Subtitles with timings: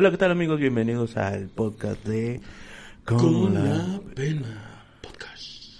[0.00, 0.60] Hola, ¿qué tal amigos?
[0.60, 2.40] Bienvenidos al podcast de
[3.04, 4.00] Con, la...
[4.14, 5.72] pena podcast.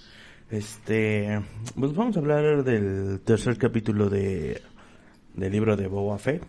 [0.51, 1.41] Este,
[1.79, 4.61] pues vamos a hablar del tercer capítulo de
[5.35, 6.43] del libro de Boba Fett.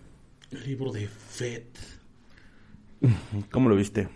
[0.49, 1.77] El libro de Fett.
[3.51, 4.09] ¿Cómo lo viste?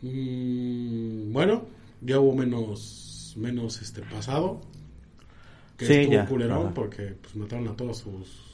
[0.00, 1.66] Mm, bueno,
[2.00, 4.62] ya hubo menos menos este pasado.
[5.76, 6.74] Que Sí, estuvo ya, culerón ajá.
[6.74, 8.47] porque pues mataron a todos sus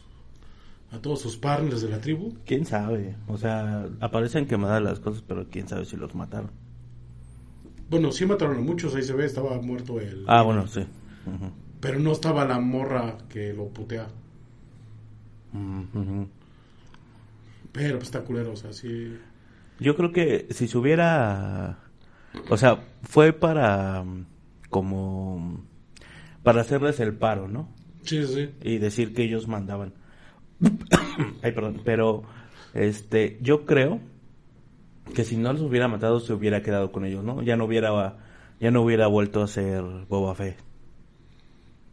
[0.95, 2.35] a todos sus partners de la tribu.
[2.47, 3.17] ¿Quién sabe?
[3.27, 6.51] O sea, aparecen quemadas las cosas, pero quién sabe si los mataron.
[7.91, 10.87] Bueno, sí mataron a muchos, ahí se ve, estaba muerto el Ah, bueno, sí.
[11.81, 14.07] Pero no estaba la morra que lo putea.
[17.73, 19.19] Pero pues está culero, o sea, sí.
[19.81, 21.79] Yo creo que si se hubiera...
[22.49, 24.05] O sea, fue para...
[24.71, 25.65] como...
[26.43, 27.69] Para hacerles el paro, ¿no?
[28.03, 28.51] Sí, sí.
[28.63, 29.95] y decir que ellos mandaban.
[31.43, 32.25] Ay, perdón, pero
[32.75, 34.01] este, yo creo
[35.15, 37.43] que si no los hubiera matado se hubiera quedado con ellos, ¿no?
[37.43, 38.19] Ya no hubiera
[38.61, 40.59] ya no hubiera vuelto a ser Boba Fett.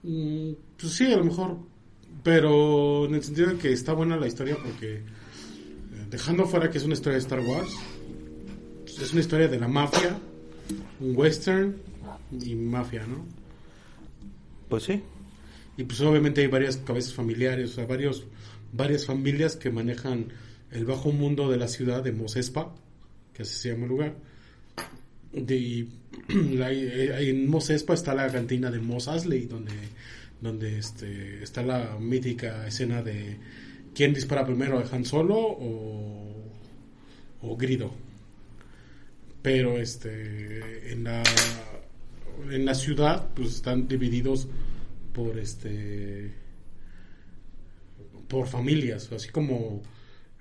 [0.04, 1.58] Mm, Pues sí, a lo mejor.
[2.23, 5.04] Pero en el sentido de que está buena la historia porque eh,
[6.09, 7.88] dejando fuera que es una historia de Star Wars,
[8.86, 10.20] pues es una historia de la mafia,
[11.00, 11.84] un western
[12.32, 13.32] y mafia, ¿no?
[14.67, 15.04] Pues sí.
[15.77, 18.25] Y pues obviamente hay varias cabezas familiares, o sea, varios,
[18.72, 20.27] varias familias que manejan
[20.72, 22.73] el bajo mundo de la ciudad de Mos Espa,
[23.33, 24.16] que así se llama el lugar.
[25.33, 25.88] De,
[26.30, 29.73] eh, en Mos Espa está la cantina de Mos Eisley, donde,
[30.42, 33.38] donde este, está la mítica escena de
[33.95, 36.52] quién dispara primero, Han Solo o,
[37.42, 37.94] o Grido.
[39.42, 41.23] Pero este en la
[42.52, 44.47] en la ciudad pues están divididos
[45.14, 46.34] por este
[48.28, 49.81] por familias así como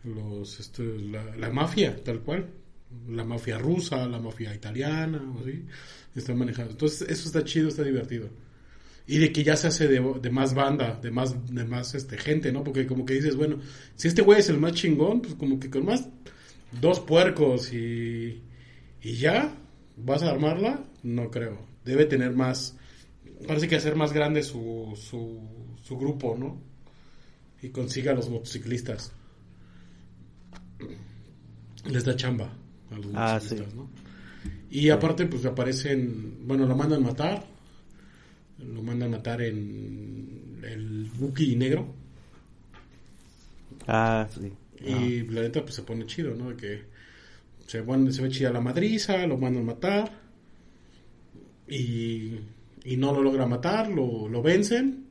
[0.05, 2.47] los este, la, mafia tal cual.
[3.09, 5.65] La mafia rusa la mafia italiana o así
[6.17, 8.29] están manejados entonces eso está chido está divertido.
[9.07, 12.19] Y de que ya se hace de, de más banda de más de más este
[12.19, 13.61] gente no porque como que dices bueno
[13.95, 16.09] si este güey es el más chingón pues como que con más
[16.81, 18.43] dos puercos y
[19.03, 19.55] y ya
[19.97, 21.59] vas a armarla no creo.
[21.85, 22.77] Debe tener más
[23.47, 25.41] parece que hacer más grande su, su,
[25.83, 26.61] su grupo, ¿no?
[27.63, 29.13] Y consiga a los motociclistas.
[31.87, 32.53] Les da chamba
[32.91, 33.77] a los Ah, motociclistas, sí.
[33.77, 33.91] ¿no?
[34.71, 37.45] Y aparte, pues aparecen, bueno, lo mandan matar.
[38.59, 41.93] Lo mandan matar en el Buki negro.
[43.87, 44.53] Ah, sí.
[44.85, 46.51] Y la neta, pues se pone chido, ¿no?
[46.51, 46.83] De que
[47.67, 50.11] se, van- se ve chida la madriza, lo mandan matar.
[51.69, 52.39] Y,
[52.85, 55.07] y no lo logra matar, lo, lo vencen.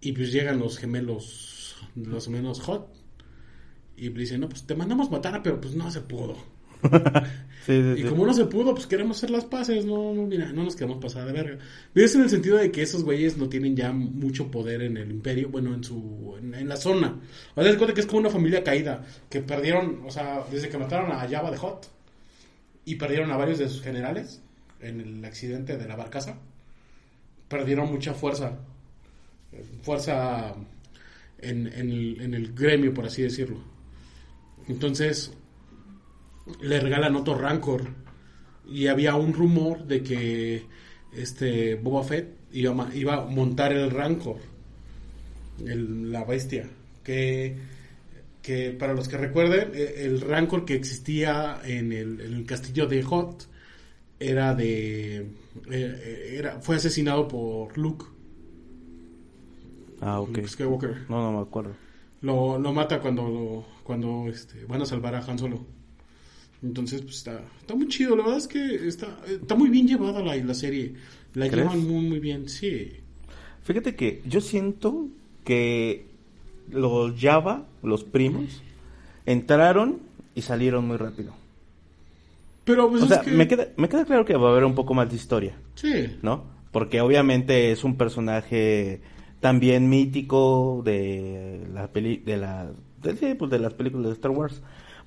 [0.00, 2.92] Y pues llegan los gemelos, los gemelos hot.
[3.96, 6.36] Y dicen, no, pues te mandamos matar, pero pues no se pudo.
[7.64, 8.08] Sí, sí, Y sí.
[8.08, 11.00] como no se pudo, pues queremos hacer las paces, no, no, mira, no nos queremos
[11.00, 11.58] pasar de verga.
[11.92, 14.96] Pero es en el sentido de que esos güeyes no tienen ya mucho poder en
[14.96, 17.20] el imperio, bueno, en su, en, en la zona.
[17.54, 20.76] O sea, cuenta que es como una familia caída, que perdieron, o sea, desde que
[20.76, 21.88] mataron a Java de Hot,
[22.84, 24.42] y perdieron a varios de sus generales
[24.82, 26.38] en el accidente de la barcaza,
[27.48, 28.58] perdieron mucha fuerza,
[29.82, 30.54] fuerza
[31.38, 33.60] en, en el, gremio, por así decirlo.
[34.68, 35.32] Entonces,
[36.60, 37.88] le regalan otro Rancor.
[38.68, 40.64] Y había un rumor de que
[41.12, 44.38] este Boba Fett iba, iba a montar el Rancor,
[45.66, 46.68] el- la bestia.
[47.02, 47.56] Que,
[48.40, 52.86] que para los que recuerden, eh, el Rancor que existía en el, en el castillo
[52.86, 53.48] de Hot
[54.28, 55.26] era de.
[55.70, 58.06] eh, era, fue asesinado por Luke
[60.00, 60.28] Ah, ok.
[60.36, 61.06] Luke Skywalker.
[61.08, 61.72] No, no me acuerdo.
[62.22, 65.64] Lo, lo mata cuando, lo- cuando este, van a salvar a Han Solo.
[66.62, 68.14] Entonces, pues está, está muy chido.
[68.16, 70.94] La verdad es que está, está muy bien llevada la, la serie.
[71.34, 71.66] La ¿Crees?
[71.66, 72.92] llevan muy, muy bien, sí.
[73.64, 75.08] Fíjate que yo siento
[75.44, 76.06] que
[76.68, 78.62] los Java, los primos,
[79.26, 79.98] entraron
[80.34, 81.32] y salieron muy rápido.
[82.64, 83.30] Pero pues O es sea, que...
[83.32, 85.56] me, queda, me queda claro que va a haber un poco más de historia.
[85.74, 86.16] Sí.
[86.22, 86.44] ¿no?
[86.70, 89.00] Porque obviamente es un personaje
[89.40, 92.70] también mítico de la peli de la
[93.02, 94.62] de, pues de las películas de Star Wars,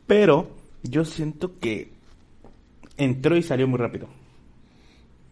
[0.05, 0.49] pero
[0.83, 1.93] yo siento que
[2.97, 4.07] entró y salió muy rápido.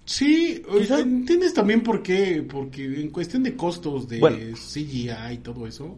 [0.05, 2.45] Sí, Quizá- ¿entiendes también por qué?
[2.49, 4.37] Porque en cuestión de costos de Bueno.
[4.55, 5.95] CGI y todo eso,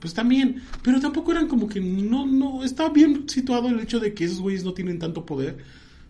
[0.00, 4.14] pues también, pero tampoco eran como que no, no, está bien situado el hecho de
[4.14, 5.58] que esos güeyes no tienen tanto poder,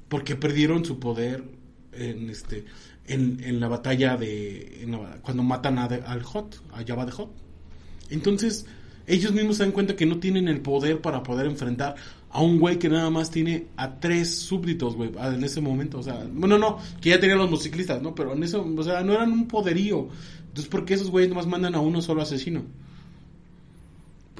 [0.09, 1.45] porque perdieron su poder
[1.93, 2.65] en este,
[3.07, 4.89] en, en la batalla de,
[5.23, 7.31] cuando matan a, al Hot, a Java de Hot.
[8.11, 8.67] Entonces,
[9.07, 11.97] ellos mismos se dan cuenta que no tienen el poder para poder enfrentar
[12.31, 15.99] a un güey que nada más tiene a tres súbditos, güey, ah, en ese momento,
[15.99, 18.15] o sea, bueno, no, que ya tenían los motociclistas, ¿no?
[18.15, 20.09] Pero en eso, o sea, no eran un poderío.
[20.43, 22.63] Entonces, ¿por qué esos güeyes nomás mandan a uno solo asesino?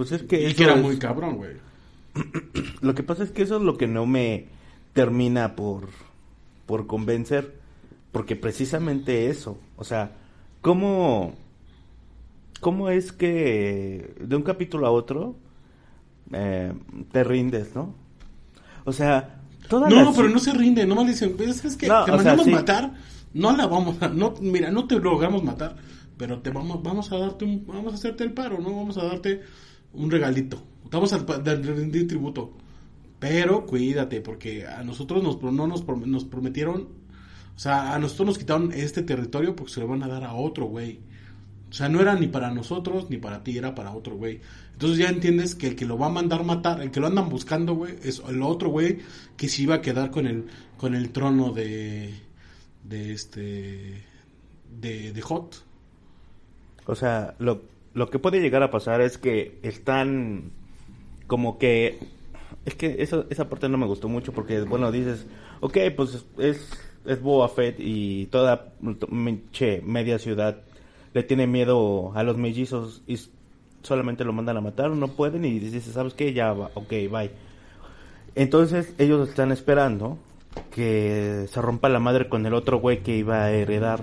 [0.01, 1.51] Pues es que Y eso que era es- muy cabrón, güey.
[2.81, 4.47] Lo que pasa es que eso es lo que no me
[4.95, 5.89] termina por,
[6.65, 7.61] por convencer.
[8.11, 9.59] Porque precisamente eso.
[9.77, 10.13] O sea,
[10.63, 11.35] ¿cómo,
[12.61, 15.37] cómo es que de un capítulo a otro
[16.33, 16.73] eh,
[17.13, 17.95] te rindes, no?
[18.87, 22.11] O sea, todas No, pero no se rinde, nomás dicen, pues es que No, te
[22.11, 22.51] sea, mandamos sí.
[22.53, 22.95] matar,
[23.35, 25.77] no la vamos a, no, mira, no te logramos matar,
[26.17, 28.75] pero te vamos, vamos a darte un, vamos a hacerte el paro, ¿no?
[28.75, 29.43] Vamos a darte
[29.93, 32.53] un regalito, vamos a rendir tributo,
[33.19, 36.89] pero cuídate, porque a nosotros nos, no nos, nos prometieron,
[37.55, 40.33] o sea, a nosotros nos quitaron este territorio porque se lo van a dar a
[40.35, 40.99] otro güey.
[41.71, 44.41] O sea, no era ni para nosotros ni para ti, era para otro güey.
[44.73, 47.29] Entonces ya entiendes que el que lo va a mandar matar, el que lo andan
[47.29, 48.99] buscando, güey, es el otro güey
[49.37, 50.47] que se iba a quedar con el
[50.79, 52.15] con el trono de
[52.83, 54.03] de este
[54.81, 55.63] de, de Hot.
[56.87, 57.61] O sea, lo,
[57.95, 60.53] lo que puede llegar a pasar es que están
[61.27, 61.99] como que...
[62.65, 65.27] Es que eso, esa parte no me gustó mucho porque, bueno, dices,
[65.61, 66.69] ok, pues es,
[67.07, 68.75] es Boba Fett y toda
[69.53, 70.59] che, media ciudad
[71.15, 73.19] le tiene miedo a los mellizos y
[73.83, 76.33] solamente lo mandan a matar, no pueden y dices, ¿sabes qué?
[76.33, 77.31] Ya va, ok, bye.
[78.35, 80.19] Entonces ellos están esperando
[80.71, 84.01] que se rompa la madre con el otro güey que iba a heredar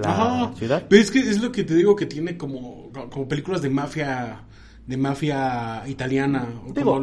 [0.00, 0.54] la Ajá.
[0.56, 0.86] ciudad.
[0.88, 4.40] Pero es que es lo que te digo que tiene como como películas de mafia
[4.86, 7.00] de mafia italiana o Digo- como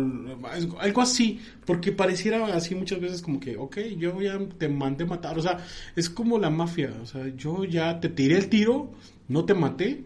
[0.53, 5.03] el- algo así, porque pareciera así muchas veces como que, ok, yo ya te mandé
[5.05, 5.57] matar, o sea,
[5.95, 8.91] es como la mafia, o sea, yo ya te tiré el tiro,
[9.27, 10.03] no te maté,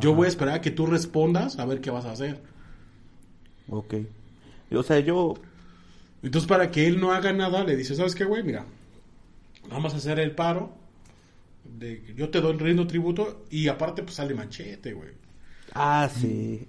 [0.00, 2.40] yo voy a esperar a que tú respondas a ver qué vas a hacer.
[3.68, 3.94] Ok.
[4.74, 5.34] O sea, yo...
[6.22, 8.42] Entonces, para que él no haga nada, le dice, ¿sabes qué, güey?
[8.44, 8.64] Mira,
[9.68, 10.72] vamos a hacer el paro,
[11.78, 15.10] de yo te doy rindo tributo y aparte pues sale machete, güey.
[15.74, 16.66] Ah, sí.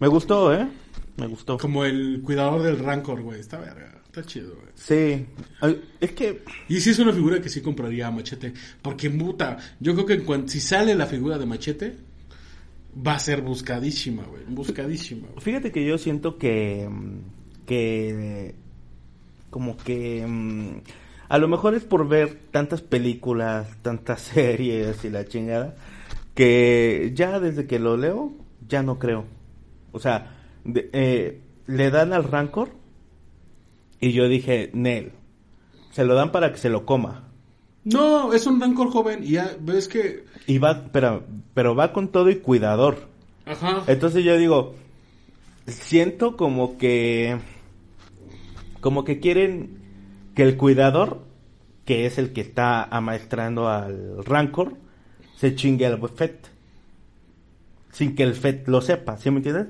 [0.00, 0.66] Me gustó, ¿eh?
[1.16, 1.58] Me gustó.
[1.58, 3.40] Como el cuidador del Rancor, güey.
[3.40, 3.94] Está verga.
[4.06, 4.68] Está chido, güey.
[4.74, 5.26] Sí.
[6.00, 6.42] Es que...
[6.68, 8.54] Y sí es una figura que sí compraría a Machete.
[8.80, 11.96] Porque, muta, yo creo que en cuan- si sale la figura de Machete,
[13.06, 14.44] va a ser buscadísima, güey.
[14.48, 15.40] Buscadísima, güey.
[15.40, 16.88] Fíjate que yo siento que...
[16.88, 18.54] mm, Que...
[19.50, 20.24] Como que...
[21.28, 25.74] A lo mejor es por ver tantas películas, tantas series y la chingada,
[26.34, 28.32] que ya desde que lo leo,
[28.68, 29.24] ya no creo.
[29.92, 32.70] O sea, de- eh, le dan al Rancor
[34.00, 35.12] y yo dije, Nel,
[35.90, 37.24] se lo dan para que se lo coma.
[37.84, 40.24] No, es un Rancor joven y ya ves que...
[40.46, 43.08] Y va, pero, pero va con todo y cuidador.
[43.46, 43.82] Ajá.
[43.86, 44.74] Entonces yo digo,
[45.66, 47.38] siento como que,
[48.80, 49.77] como que quieren
[50.38, 51.18] que el cuidador,
[51.84, 54.74] que es el que está amaestrando al Rancor,
[55.36, 56.46] se chingue al Fett.
[57.90, 59.66] Sin que el Fett lo sepa, ¿sí me entiendes?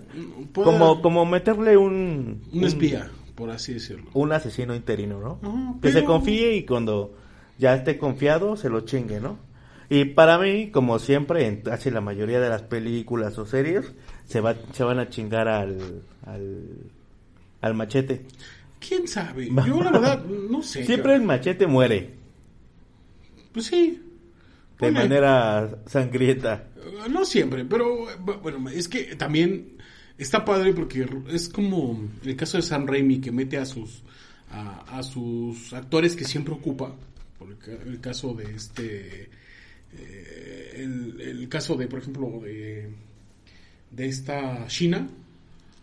[0.53, 2.43] Puede- Como, como meterle un...
[2.53, 4.11] Un espía, por así decirlo.
[4.12, 5.79] Un asesino interino, ¿no?
[5.81, 7.15] Que se confíe y cuando
[7.59, 9.38] ya esté confiado se lo chingue, ¿no?
[9.88, 13.91] Y para mí, como siempre, en casi la mayoría de las películas o series,
[14.26, 16.61] se, va, se van a chingar al, al,
[17.62, 18.26] al machete.
[18.81, 19.49] ¿Quién sabe?
[19.67, 20.85] Yo, la verdad, no sé.
[20.87, 22.11] Siempre el machete muere,
[23.53, 24.01] Pues sí.
[24.81, 26.69] de manera sangrienta.
[26.77, 29.77] Uh, No siempre, pero eh, bu- bueno, es que también
[30.17, 34.03] está padre porque es como el caso de Sam Raimi que mete a sus
[34.51, 36.94] a, a sus actores que siempre ocupa,
[37.39, 39.29] por el, ca- el caso de este
[39.97, 42.89] eh, el, el caso de por ejemplo de
[43.91, 45.08] de esta China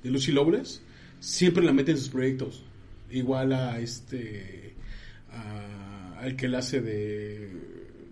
[0.04, 0.82] de Lucy Lawless
[1.20, 2.64] siempre la mete en sus proyectos
[3.18, 4.76] igual a este
[5.32, 7.50] a- al que la hace de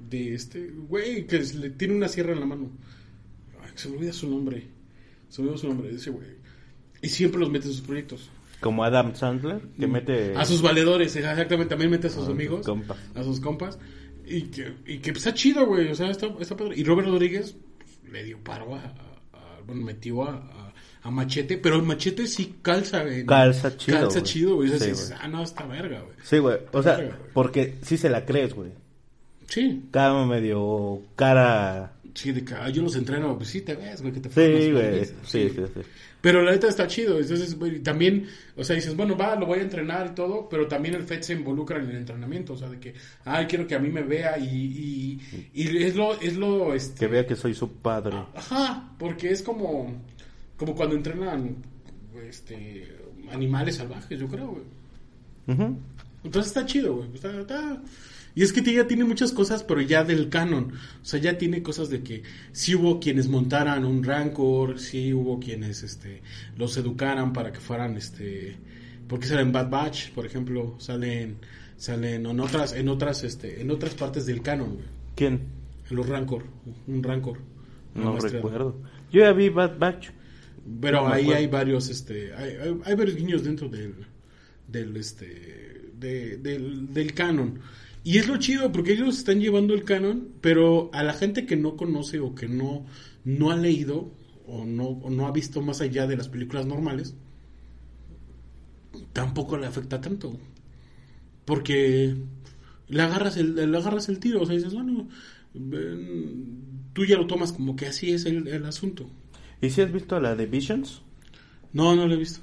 [0.09, 2.69] de este güey que es- le tiene una sierra en la mano.
[3.63, 4.67] Ay, se me olvida su nombre.
[5.29, 6.27] Se me olvida su nombre ese güey.
[7.01, 8.29] Y siempre los mete en sus proyectos.
[8.59, 10.35] Como Adam Sandler, que mete...
[10.37, 12.97] a sus valedores exactamente también mete a sus amigos compas.
[13.15, 13.77] a sus compas.
[14.25, 16.75] Y que, y que está chido güey o sea está, está padre.
[16.77, 20.37] Y Robert Rodríguez pues, le dio paro a, a- a- bueno metió a,
[21.03, 24.23] a- Machete pero el Machete sí calza en- Calza chido, calza güey.
[24.31, 25.19] chido güey O sea, Sí, dices, güey.
[25.21, 26.57] ah no está verga güey Sí, güey.
[26.71, 27.29] O sea, Verga, güey.
[27.33, 28.71] porque sí se la crees, güey.
[29.47, 31.93] sí Cada medio cara...
[32.13, 34.71] sí de que ah, yo los entreno pues sí te ves güey que te Sí,
[34.71, 35.05] güey.
[35.25, 35.81] Sí, sí, sí.
[36.21, 37.19] Pero la neta está chido.
[37.19, 40.69] Entonces, güey, también, o sea, dices, bueno, va, lo voy a entrenar y todo, pero
[40.69, 42.53] también el FED se involucra en el entrenamiento.
[42.53, 42.93] O sea, de que,
[43.25, 45.21] ay, quiero que a mí me vea y, y,
[45.53, 48.15] y es lo, es lo, este, Que vea que soy su padre.
[48.35, 50.01] Ajá, porque es como,
[50.57, 51.55] Como cuando entrenan
[52.29, 52.87] este,
[53.31, 54.63] animales salvajes, yo creo, güey.
[56.23, 57.09] Entonces está chido, güey.
[57.13, 57.81] Está- está-
[58.35, 60.71] Y es que ya tiene muchas cosas, pero ya del canon.
[61.01, 65.39] O sea, ya tiene cosas de que sí hubo quienes montaran un Rancor, sí hubo
[65.39, 66.21] quienes este,
[66.57, 68.55] los educaran para que fueran, este,
[69.07, 71.37] porque salen Bad Batch, por ejemplo, salen,
[71.77, 74.85] salen en otras, en otras, este, en otras partes del canon, güey.
[75.15, 75.41] ¿Quién?
[75.91, 76.43] En los Rancor,
[76.87, 77.37] un Rancor.
[77.93, 78.75] No recuerdo.
[79.11, 80.09] Yo ya vi Bad Batch.
[80.81, 83.93] Pero No ahí hay varios, este, hay, hay- hay varios guiños dentro del,
[84.67, 87.59] del, este, de- del, del canon.
[88.03, 91.55] Y es lo chido porque ellos están llevando el canon, pero a la gente que
[91.55, 92.85] no conoce o que no,
[93.25, 94.11] no ha leído
[94.47, 97.15] o no, o no ha visto más allá de las películas normales,
[99.13, 100.37] tampoco le afecta tanto.
[101.45, 102.15] Porque
[102.87, 105.07] le agarras el, le agarras el tiro, o sea, dices, bueno,
[106.93, 109.09] tú ya lo tomas como que así es el, el asunto.
[109.63, 111.01] ¿Y si has visto la de Visions?
[111.71, 112.41] No, no lo he visto.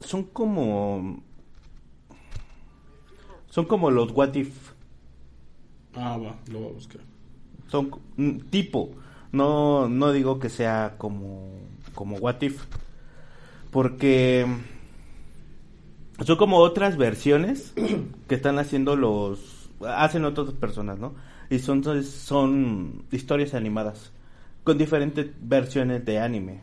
[0.00, 1.22] Son como...
[3.48, 4.72] Son como los What If.
[5.94, 7.02] Ah, va, lo voy a buscar.
[7.68, 8.90] Son mm, tipo.
[9.30, 11.50] No, no digo que sea como,
[11.94, 12.64] como What If.
[13.70, 14.44] Porque
[16.18, 17.74] son como otras versiones
[18.26, 19.70] que están haciendo los...
[19.86, 21.14] Hacen otras personas, ¿no?
[21.48, 24.10] Y son, son historias animadas.
[24.66, 26.60] Con diferentes versiones de anime.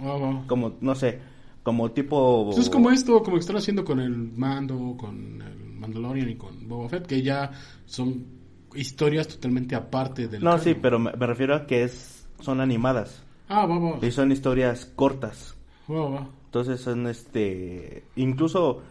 [0.00, 0.44] Va.
[0.46, 1.18] Como, no sé,
[1.64, 2.44] como tipo...
[2.52, 6.36] Pues es como esto, como que están haciendo con el Mando, con el Mandalorian y
[6.36, 7.50] con Boba Fett, que ya
[7.86, 8.24] son
[8.74, 10.64] historias totalmente aparte del No, canon.
[10.64, 13.22] sí, pero me, me refiero a que es son animadas.
[13.48, 13.66] Ah.
[14.02, 15.56] Y son historias cortas.
[15.88, 18.82] Entonces son este incluso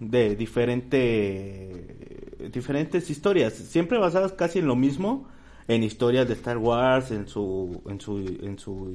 [0.00, 5.28] de diferente diferentes historias, siempre basadas casi en lo mismo,
[5.68, 8.92] en historias de Star Wars, en su en su en su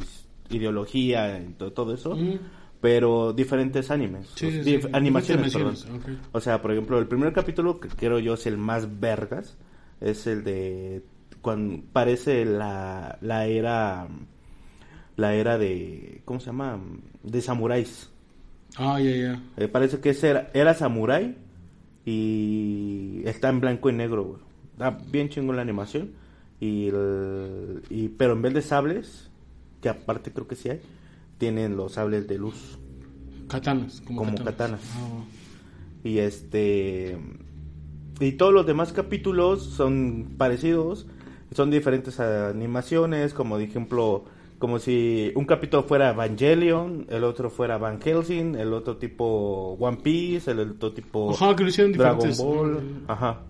[0.50, 2.39] ideología, en to- todo eso, Mm.
[2.81, 4.89] pero diferentes animes, Sí, sí, dif- sí.
[4.93, 5.75] animaciones, perdón.
[6.31, 9.57] O sea, por ejemplo, el primer capítulo que creo yo es el más vergas,
[10.01, 11.03] es el de
[11.41, 14.07] cuando parece la la era
[15.15, 16.79] la era de ¿cómo se llama?
[17.24, 18.09] de samuráis.
[18.77, 19.41] Ah, ya, ya.
[19.57, 21.36] Eh, parece que ese era, era samurái
[22.05, 24.39] y está en blanco y negro, güey.
[24.74, 26.12] Está bien chingón la animación.
[26.59, 29.29] Y, el- y pero en vez de sables,
[29.81, 30.81] que aparte creo que sí hay,
[31.37, 32.77] tienen los sables de luz.
[33.47, 34.81] Katanas, como, Como katanas.
[34.81, 34.81] katanas.
[34.95, 35.23] Ah,
[36.03, 37.17] Y este
[38.19, 41.05] y todos los demás capítulos son parecidos,
[41.53, 44.25] son diferentes animaciones, como de ejemplo,
[44.57, 49.97] como si un capítulo fuera Evangelion, el otro fuera Van Helsing, el otro tipo One
[49.97, 52.43] Piece, el otro tipo Ajá, que lo hicieron Dragon diferentes.
[52.43, 53.41] Ball, Ah, ajá.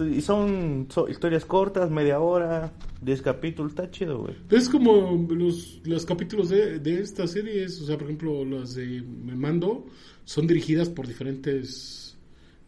[0.00, 4.34] Y son, son historias cortas, media hora, 10 capítulos, está chido, güey.
[4.50, 9.02] Es como los, los capítulos de, de estas series, o sea, por ejemplo, las de
[9.02, 9.86] Mando
[10.24, 12.16] son dirigidas por diferentes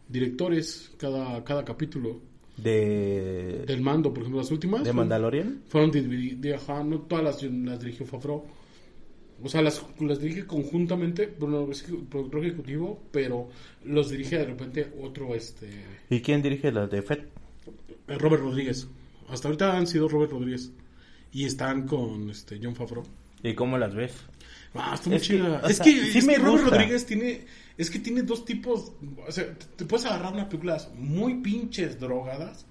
[0.09, 2.19] directores cada, cada capítulo.
[2.57, 4.81] De, Del Mando, por ejemplo, las últimas.
[4.81, 5.61] de fueron- Mandalorian.
[5.67, 6.01] Fueron de,
[6.37, 8.43] de- ajá, no todas las, las dirigió Favreau.
[9.43, 13.49] O sea, las, las dirige conjuntamente, bueno, es que- productor ejecutivo, pero
[13.83, 15.69] los dirige de repente otro, este,
[16.09, 17.19] ¿Y quién dirige las de Fed?
[18.07, 18.87] Robert Rodríguez.
[19.29, 20.71] Hasta ahorita han sido Robert Rodríguez.
[21.31, 23.03] Y están con este John Favreau.
[23.41, 24.13] ¿Y cómo las ves?
[24.75, 25.61] Ah, está muy Es que, chida.
[25.63, 26.77] o es sea, que, sí es me que Robert gusta.
[26.77, 27.45] Rodríguez tiene,
[27.77, 28.91] es que tiene dos tipos,
[29.27, 32.65] o sea, te, te puedes agarrar unas películas muy pinches drogadas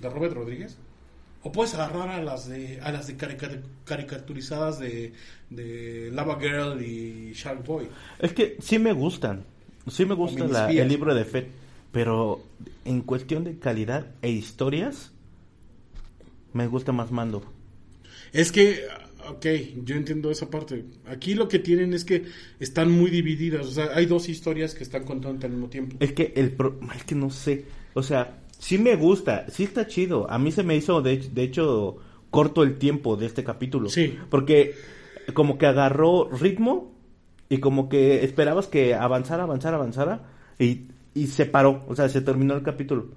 [0.00, 0.76] de Robert Rodríguez,
[1.42, 5.12] o puedes agarrar a las de, a las de carica- caricaturizadas de,
[5.48, 7.88] de Lava Girl y Shark Boy.
[8.18, 9.44] Es que sí me gustan.
[9.88, 11.44] Sí me gusta la- el libro de Fed.
[11.92, 12.40] Pero
[12.84, 15.10] en cuestión de calidad e historias,
[16.52, 17.42] me gusta más Mando.
[18.32, 18.82] Es que,
[19.28, 19.46] ok,
[19.84, 20.84] yo entiendo esa parte.
[21.06, 22.26] Aquí lo que tienen es que
[22.60, 25.96] están muy divididas, o sea, hay dos historias que están contando al mismo tiempo.
[26.00, 27.64] Es que el pro- es que no sé.
[27.94, 30.30] O sea, sí me gusta, sí está chido.
[30.30, 31.96] A mí se me hizo, de, de hecho,
[32.30, 33.88] corto el tiempo de este capítulo.
[33.88, 34.16] Sí.
[34.30, 34.74] Porque
[35.34, 36.92] como que agarró ritmo
[37.48, 40.22] y como que esperabas que avanzara, avanzara, avanzara
[40.58, 40.82] y,
[41.14, 41.84] y se paró.
[41.88, 43.08] O sea, se terminó el capítulo.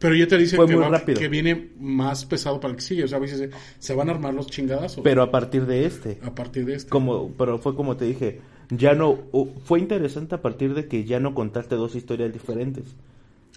[0.00, 3.04] Pero ya te dicen que, va- que viene más pesado para el que sigue.
[3.04, 6.18] O sea, a veces se van a armar los chingadazos Pero a partir de este.
[6.22, 6.88] a partir de este.
[6.88, 8.40] Como, pero fue como te dije,
[8.70, 9.18] ya no,
[9.64, 12.84] fue interesante a partir de que ya no contaste dos historias diferentes.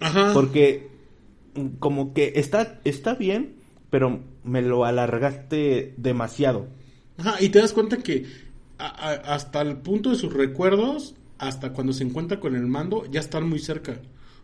[0.00, 0.32] Ajá.
[0.34, 0.88] Porque
[1.78, 3.54] como que está, está bien,
[3.90, 6.66] pero me lo alargaste demasiado.
[7.18, 8.26] Ajá, y te das cuenta que
[8.78, 13.04] a- a- hasta el punto de sus recuerdos, hasta cuando se encuentra con el mando,
[13.10, 13.92] ya están muy cerca.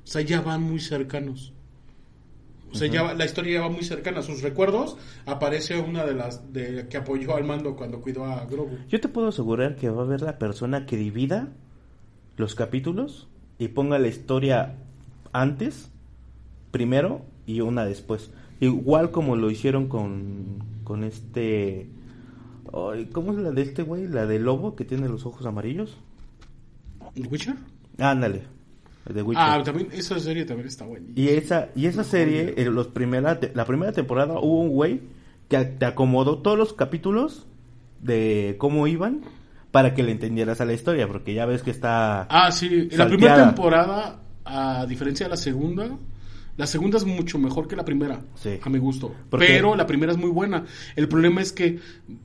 [0.05, 1.53] O sea, ya van muy cercanos.
[2.71, 4.99] O sea, ya va- la historia ya va muy cercana a sus recuerdos.
[5.25, 8.77] Aparece una de las de, que apoyó al mando cuando cuidó a Grogu.
[8.91, 11.49] Yo te puedo asegurar que va a haber la persona que divida
[12.37, 13.27] los capítulos
[13.59, 14.77] y ponga la historia
[15.33, 15.91] antes,
[16.71, 18.31] primero y una después.
[18.61, 21.91] Igual como lo hicieron con, con este...
[23.13, 24.07] ¿Cómo es la de este güey?
[24.09, 25.97] La de lobo que tiene los ojos amarillos.
[27.15, 27.55] ¿The Witcher?
[27.99, 28.43] Ándale,
[29.09, 29.45] de Witcher.
[29.45, 31.07] Ah, también, esa serie también está buena.
[31.15, 35.01] Y esa, y esa serie, en los primera, la primera temporada hubo un güey
[35.49, 37.47] que te acomodó todos los capítulos
[38.03, 39.23] de cómo iban
[39.71, 42.23] para que le entendieras a la historia, porque ya ves que está...
[42.29, 42.89] Ah, sí.
[42.91, 45.97] En la primera temporada, a diferencia de la segunda,
[46.59, 48.59] la segunda es mucho mejor que la primera, Sí.
[48.61, 49.15] a mi gusto.
[49.31, 50.65] Pero la primera es muy buena.
[50.97, 51.79] El problema es que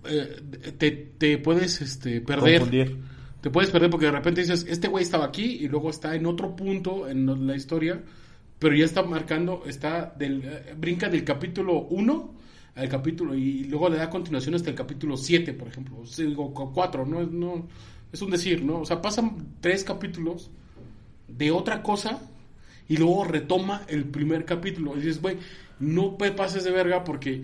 [0.06, 0.42] eh,
[0.78, 2.62] te, te puedes este, perder.
[2.62, 2.98] Confundir.
[3.42, 6.26] Te puedes perder porque de repente dices, este güey estaba aquí y luego está en
[6.26, 8.02] otro punto en la historia,
[8.58, 12.34] pero ya está marcando, está del, eh, brinca del capítulo 1
[12.74, 16.26] al capítulo y luego le da continuación hasta el capítulo 7, por ejemplo, o sea,
[16.26, 17.68] digo, 4, no, no,
[18.12, 18.80] es un decir, ¿no?
[18.80, 20.50] O sea, pasan tres capítulos
[21.28, 22.20] de otra cosa
[22.88, 25.38] y luego retoma el primer capítulo y dices, güey,
[25.80, 27.44] no te pases de verga porque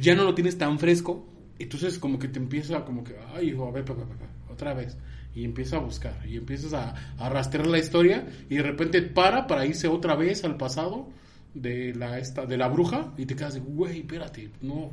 [0.00, 1.26] ya no lo tienes tan fresco,
[1.58, 4.74] entonces como que te empieza como que, ay, hijo, a ver, pa, pa, pa, otra
[4.74, 4.96] vez.
[5.34, 9.48] Y empieza a buscar, y empiezas a, a rastrear la historia, y de repente para
[9.48, 11.08] para irse otra vez al pasado
[11.54, 14.92] de la, esta, de la bruja, y te quedas de, güey, espérate, no.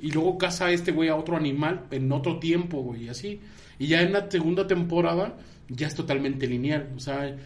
[0.00, 3.40] Y luego caza a este güey a otro animal en otro tiempo, güey, y así.
[3.78, 5.36] Y ya en la segunda temporada
[5.68, 7.36] ya es totalmente lineal, o sea,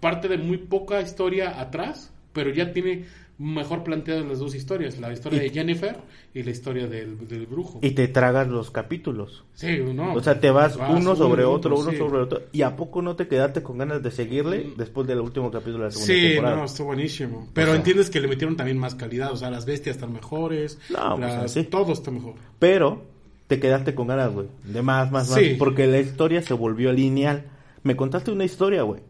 [0.00, 3.04] parte de muy poca historia atrás, pero ya tiene
[3.38, 5.96] mejor planteadas las dos historias, la historia Y- de Jennifer
[6.34, 7.78] y la historia del, del brujo.
[7.82, 9.44] Y te tragas los capítulos.
[9.54, 10.12] Sí, no.
[10.12, 11.96] O sea, te vas uno sobre otro, uno sí.
[11.96, 12.42] sobre otro.
[12.52, 14.76] ¿Y a poco no te quedaste con ganas de seguirle Mm.
[14.76, 16.56] después del último capítulo de la segunda Sí, temporada?
[16.56, 17.48] no, está buenísimo.
[17.54, 20.78] Pero sea- entiendes que le metieron también más calidad, o sea, las bestias están mejores,
[20.90, 21.64] No, pues, las- así.
[21.64, 22.34] todo está mejor.
[22.58, 23.04] Pero
[23.46, 24.48] te quedaste con ganas, güey.
[24.64, 25.38] De más, más, más.
[25.38, 25.56] Sí.
[25.58, 27.44] Porque la historia se volvió lineal.
[27.82, 29.00] Me contaste una historia, güey.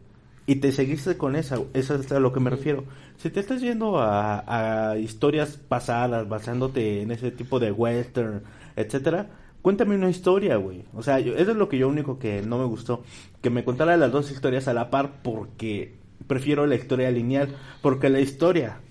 [0.51, 1.57] Y te seguiste con esa.
[1.73, 2.83] Eso es a lo que me refiero.
[3.17, 8.43] Si te estás yendo a, a historias pasadas, basándote en ese tipo de western,
[8.75, 9.29] etcétera,
[9.61, 10.83] cuéntame una historia, güey.
[10.93, 13.03] O sea, yo- eso es lo que yo único que no me gustó.
[13.41, 15.95] Que me contara las dos historias a la par porque
[16.27, 17.55] prefiero la historia lineal.
[17.81, 18.81] Porque la historia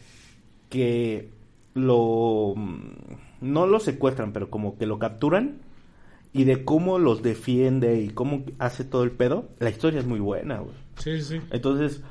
[0.68, 1.30] que
[1.74, 2.80] lo mm,
[3.42, 5.58] no lo secuestran, pero como que lo capturan
[6.32, 10.20] y de cómo los defiende y cómo hace todo el pedo, la historia es muy
[10.20, 10.74] buena, güey.
[11.02, 11.40] Sí, sí.
[11.50, 12.02] Entonces,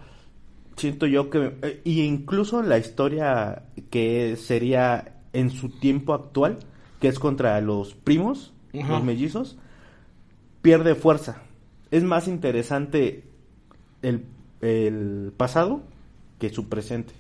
[0.76, 6.58] siento yo que eh, y incluso la historia que sería en su tiempo actual,
[7.00, 8.94] que es contra los primos, Ajá.
[8.94, 9.58] los mellizos,
[10.62, 11.42] pierde fuerza.
[11.92, 13.24] Es más interesante
[14.02, 14.26] el,
[14.62, 15.84] el pasado
[16.40, 17.14] que su presente.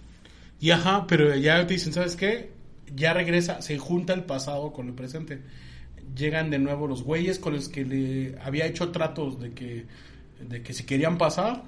[0.60, 2.52] Y ajá, pero ya te dicen, ¿sabes qué?
[2.96, 5.42] Ya regresa, se junta el pasado con el presente.
[6.16, 9.86] Llegan de nuevo los güeyes con los que le había hecho tratos de que,
[10.48, 11.64] de que si querían pasar,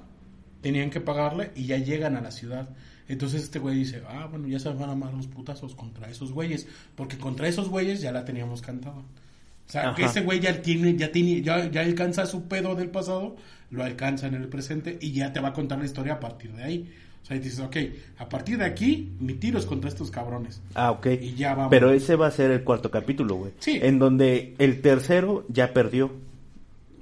[0.60, 2.68] tenían que pagarle y ya llegan a la ciudad.
[3.08, 6.32] Entonces este güey dice, ah, bueno, ya se van a amar los putazos contra esos
[6.32, 8.96] güeyes, porque contra esos güeyes ya la teníamos cantada.
[8.96, 12.90] O sea, que ese güey ya tiene, ya tiene, ya, ya alcanza su pedo del
[12.90, 13.36] pasado,
[13.70, 16.52] lo alcanza en el presente y ya te va a contar la historia a partir
[16.52, 16.92] de ahí.
[17.22, 17.76] O sea, y dices, ok,
[18.18, 20.60] a partir de aquí, mi tiro es contra estos cabrones.
[20.74, 21.06] Ah, ok.
[21.20, 21.70] Y ya vamos.
[21.70, 23.52] Pero ese va a ser el cuarto capítulo, güey.
[23.60, 23.78] Sí.
[23.80, 26.12] En donde el tercero ya perdió.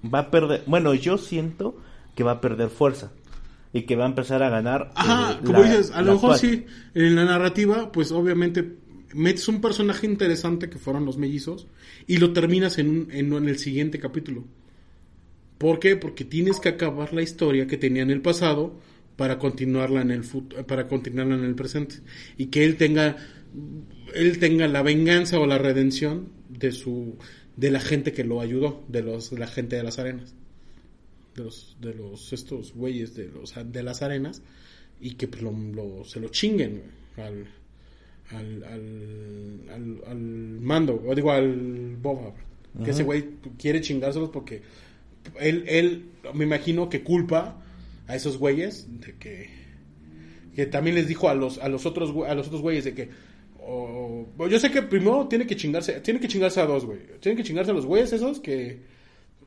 [0.02, 0.62] Va a perder.
[0.66, 1.76] Bueno, yo siento
[2.14, 3.12] que va a perder fuerza.
[3.72, 4.90] Y que va a empezar a ganar.
[4.96, 8.76] Ajá, eh, como la- dices, a lo mejor sí, en la narrativa, pues obviamente
[9.14, 11.66] metes un personaje interesante que fueron los mellizos
[12.06, 14.44] y lo terminas en, un- en, en el siguiente capítulo.
[15.58, 15.96] ¿Por qué?
[15.96, 18.80] Porque tienes que acabar la historia que tenía en el pasado
[19.16, 20.22] para continuarla en el
[20.66, 21.96] para continuarla en el presente
[22.38, 23.16] y que él tenga
[24.14, 27.18] él tenga la venganza o la redención de su
[27.56, 30.34] de la gente que lo ayudó, de los de la gente de las arenas.
[31.34, 34.42] De los, de los estos güeyes de los de las arenas
[35.00, 36.82] y que pues, lo, lo- se lo chinguen
[37.16, 37.46] al,
[38.30, 42.34] al, al, al, al mando, o digo al Boba,
[42.84, 43.26] que ese güey
[43.58, 44.62] quiere chingárselos porque
[45.38, 47.62] él, él me imagino que culpa
[48.08, 49.48] a esos güeyes de que
[50.56, 53.08] que también les dijo a los a los otros a los otros güeyes de que
[53.72, 57.36] o- yo sé que primero tiene que chingarse tiene que chingarse a dos güey tienen
[57.36, 58.82] que chingarse a los güeyes esos que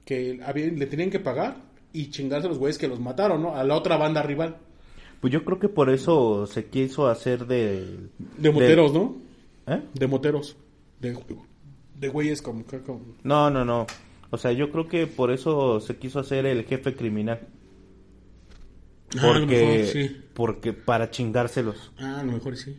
[0.05, 1.57] que habían- le tenían que pagar
[1.93, 4.57] y chingarse a los güeyes que los mataron no a la otra banda rival
[5.21, 8.09] Pues yo creo que por eso se quiso hacer de.
[8.37, 9.15] de moteros no
[9.67, 9.81] ¿Eh?
[9.93, 10.55] de moteros
[10.99, 11.17] de
[11.99, 13.85] de güeyes como, como No, no, no.
[14.31, 17.39] O sea, yo creo que por eso se quiso hacer el jefe criminal.
[19.15, 20.17] Ah, a lo Porque, mejor sí.
[20.33, 22.75] porque para chingárselos, Ah, a lo mejor sí.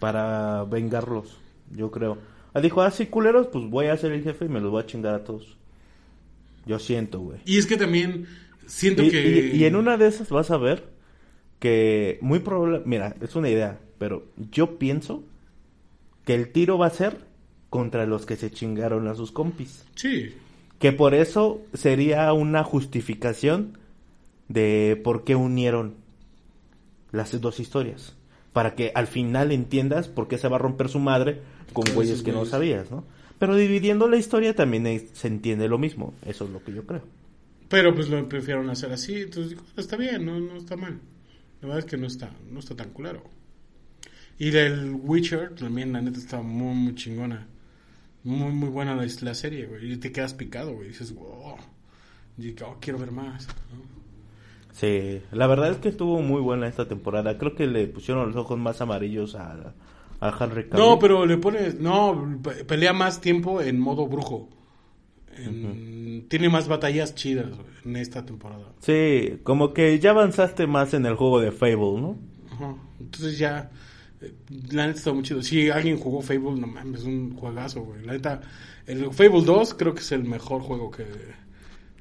[0.00, 1.38] Para vengarlos,
[1.70, 2.18] yo creo.
[2.52, 4.82] Ah, dijo, ah, sí, culeros, pues voy a ser el jefe y me los voy
[4.82, 5.56] a chingar a todos.
[6.66, 7.38] Yo siento, güey.
[7.44, 8.26] Y es que también
[8.66, 9.50] siento Y, que...
[9.54, 10.88] y- y en una de esas vas a ver
[11.60, 15.22] que muy probable, mira, es una idea, pero yo pienso
[16.24, 17.18] que el tiro va a ser
[17.68, 19.84] contra los que se chingaron a sus compis.
[19.94, 20.34] Sí.
[20.78, 23.78] Que por eso sería una justificación
[24.48, 25.94] de por qué unieron
[27.12, 28.16] las dos historias.
[28.52, 31.40] Para que al final entiendas por qué se va a romper su madre
[31.72, 33.04] con güeyes que no sabías, ¿no?
[33.38, 36.14] Pero dividiendo la historia también es- se entiende lo mismo.
[36.26, 37.02] Eso es lo que yo creo.
[37.68, 39.14] Pero pues lo prefirieron hacer así.
[39.22, 40.98] Entonces digo, está bien, no, no está mal.
[41.62, 43.22] La verdad es que no está, no está tan culero.
[44.38, 47.46] Y del Witcher también, la neta, está muy, muy chingona.
[48.24, 49.92] Muy, muy buena la, la serie, güey.
[49.92, 50.88] Y te quedas picado, güey.
[50.88, 51.56] Dices, wow.
[52.38, 53.46] Y digo, "Oh, quiero ver más.
[53.46, 53.99] ¿no?
[54.80, 57.36] Sí, la verdad es que estuvo muy buena esta temporada.
[57.36, 59.74] Creo que le pusieron los ojos más amarillos a,
[60.20, 60.86] a Henry Cavill.
[60.86, 61.78] No, pero le pones.
[61.78, 64.48] No, pe- pelea más tiempo en modo brujo.
[65.36, 67.46] En- Tiene más batallas chidas
[67.84, 68.72] en esta temporada.
[68.80, 72.16] Sí, como que ya avanzaste más en el juego de Fable, ¿no?
[72.52, 72.74] Ajá.
[73.00, 73.70] Entonces ya.
[74.20, 74.32] eh,
[74.72, 75.42] La neta está muy chido.
[75.42, 78.04] Si alguien jugó Fable, no mames, es un juegazo, güey.
[78.04, 78.40] La neta.
[78.86, 81.04] El Fable 2 creo que es el mejor juego que.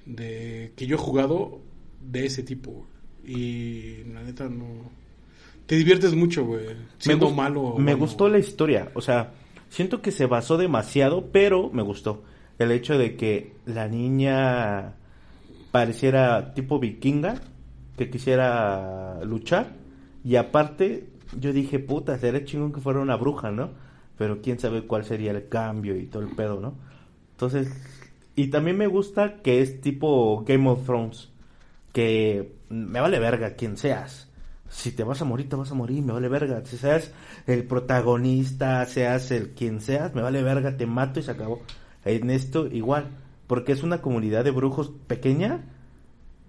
[0.06, 1.62] De, que yo he jugado
[2.02, 2.88] de ese tipo.
[3.26, 4.66] Y la neta no.
[5.66, 6.66] Te diviertes mucho, güey.
[6.98, 7.76] Siendo gus- malo.
[7.78, 8.34] Me bueno, gustó güey.
[8.34, 9.34] la historia, o sea,
[9.70, 12.24] siento que se basó demasiado, pero me gustó
[12.58, 14.96] el hecho de que la niña
[15.72, 17.42] pareciera tipo vikinga,
[17.98, 19.76] que quisiera luchar,
[20.24, 21.08] y aparte
[21.40, 23.70] yo dije, puta, sería chingón que fuera una bruja, ¿no?
[24.18, 26.74] Pero quién sabe cuál sería el cambio y todo el pedo, ¿no?
[27.32, 27.72] Entonces,
[28.36, 31.29] y también me gusta que es tipo Game of Thrones,
[32.00, 34.30] que me vale verga quien seas.
[34.70, 36.62] Si te vas a morir, te vas a morir, me vale verga.
[36.64, 37.12] Si seas
[37.46, 41.62] el protagonista, seas el quien seas, me vale verga, te mato y se acabó.
[42.06, 43.10] En esto igual,
[43.48, 45.66] porque es una comunidad de brujos pequeña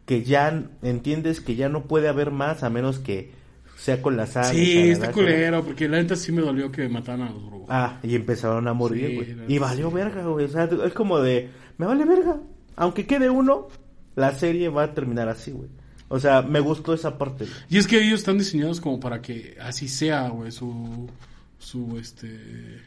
[0.07, 3.33] que ya entiendes que ya no puede haber más a menos que
[3.77, 4.55] sea con la sangre.
[4.55, 7.67] Sí, está culero, porque la neta sí me dolió que mataran a los brujos.
[7.71, 9.53] Ah, y empezaron a morir, güey.
[9.53, 9.95] y valió sí.
[9.97, 10.45] verga, güey.
[10.45, 12.37] O sea, es como de, me vale verga.
[12.77, 13.67] Aunque quede uno,
[14.21, 15.69] la serie va a terminar así, güey.
[16.09, 17.47] O sea, me gustó esa parte.
[17.69, 21.09] Y es que ellos están diseñados como para que así sea, güey, su,
[21.59, 22.81] su, este,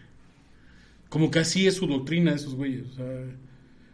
[1.10, 3.06] como que así es su doctrina esos güeyes, o sea,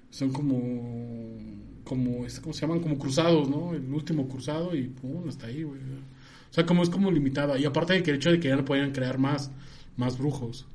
[0.09, 1.37] son como,
[1.83, 2.79] como, ¿cómo se llaman?
[2.79, 3.73] Como cruzados, ¿no?
[3.73, 5.79] El último cruzado y pum, hasta ahí, güey.
[5.79, 7.59] O sea, como es como limitada.
[7.59, 9.51] Y aparte de que el hecho de que ya no podían crear más,
[9.95, 10.65] más brujos.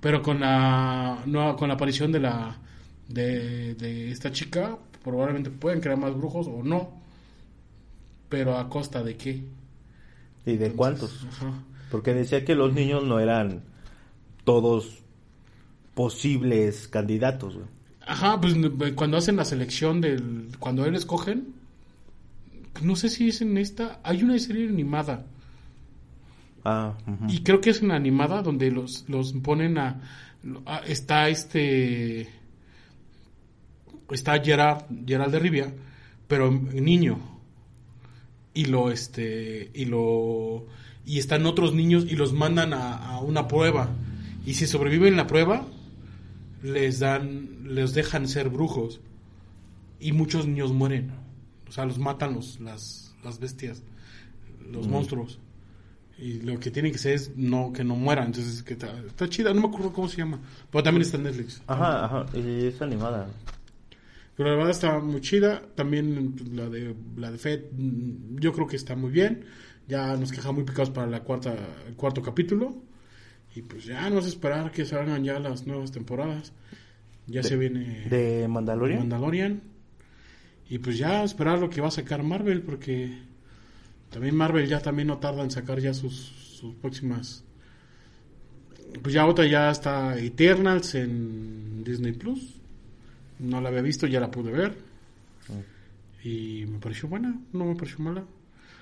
[0.00, 2.58] Pero con la, no, con la aparición de la,
[3.08, 6.90] de, de esta chica, probablemente pueden crear más brujos o no.
[8.28, 9.30] Pero a costa de qué.
[10.44, 11.24] ¿Y de Entonces, cuántos?
[11.30, 11.52] ajá.
[11.90, 13.62] Porque decía que los niños no eran
[14.44, 14.98] todos
[15.94, 17.66] posibles candidatos, güey.
[18.06, 20.48] Ajá, pues n- cuando hacen la selección del...
[20.58, 21.54] Cuando él escogen...
[22.82, 24.00] No sé si es en esta...
[24.02, 25.24] Hay una serie animada.
[26.64, 26.94] Ah.
[27.28, 30.00] Y creo que es una animada donde los, los ponen a,
[30.66, 32.28] a- Está este...
[34.10, 35.74] Está Gerard, Gerard de Rivia,
[36.28, 37.18] pero niño.
[38.54, 39.70] Y lo, este...
[39.74, 40.66] Y lo...
[41.04, 43.90] Y están otros niños y los mandan a, a una prueba.
[44.44, 45.66] Y si sobreviven la prueba,
[46.62, 47.74] les dan...
[47.74, 49.00] Les dejan ser brujos.
[50.00, 51.12] Y muchos niños mueren.
[51.68, 53.82] O sea, los matan los, las, las bestias.
[54.70, 55.38] Los monstruos.
[56.18, 58.26] Y lo que tienen que ser es no, que no mueran.
[58.26, 59.52] Entonces, que está, está chida.
[59.52, 60.40] No me acuerdo cómo se llama.
[60.70, 61.60] Pero también está en Netflix.
[61.66, 62.26] Ajá, ajá.
[62.34, 63.28] Y es animada.
[64.36, 65.62] Pero la verdad está muy chida.
[65.74, 69.44] También pues, la de la de Fed, mm, yo creo que está muy bien.
[69.88, 71.54] Ya nos quejamos muy picados para la cuarta,
[71.86, 72.82] el cuarto capítulo.
[73.54, 76.52] Y pues ya nos esperar que salgan ya las nuevas temporadas.
[77.26, 79.00] Ya se viene ¿De Mandalorian?
[79.00, 79.62] Mandalorian.
[80.68, 83.18] Y pues ya esperar lo que va a sacar Marvel, porque
[84.10, 87.44] también Marvel ya también no tarda en sacar ya sus, sus próximas.
[89.02, 92.60] Pues ya otra ya está Eternals en Disney Plus.
[93.38, 94.76] No la había visto, ya la pude ver.
[96.24, 98.24] Y me pareció buena, no me pareció mala.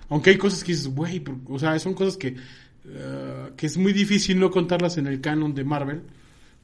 [0.09, 2.37] Aunque hay cosas que dices, güey, o sea, son cosas que,
[2.87, 6.03] eh, que es muy difícil no contarlas en el canon de Marvel.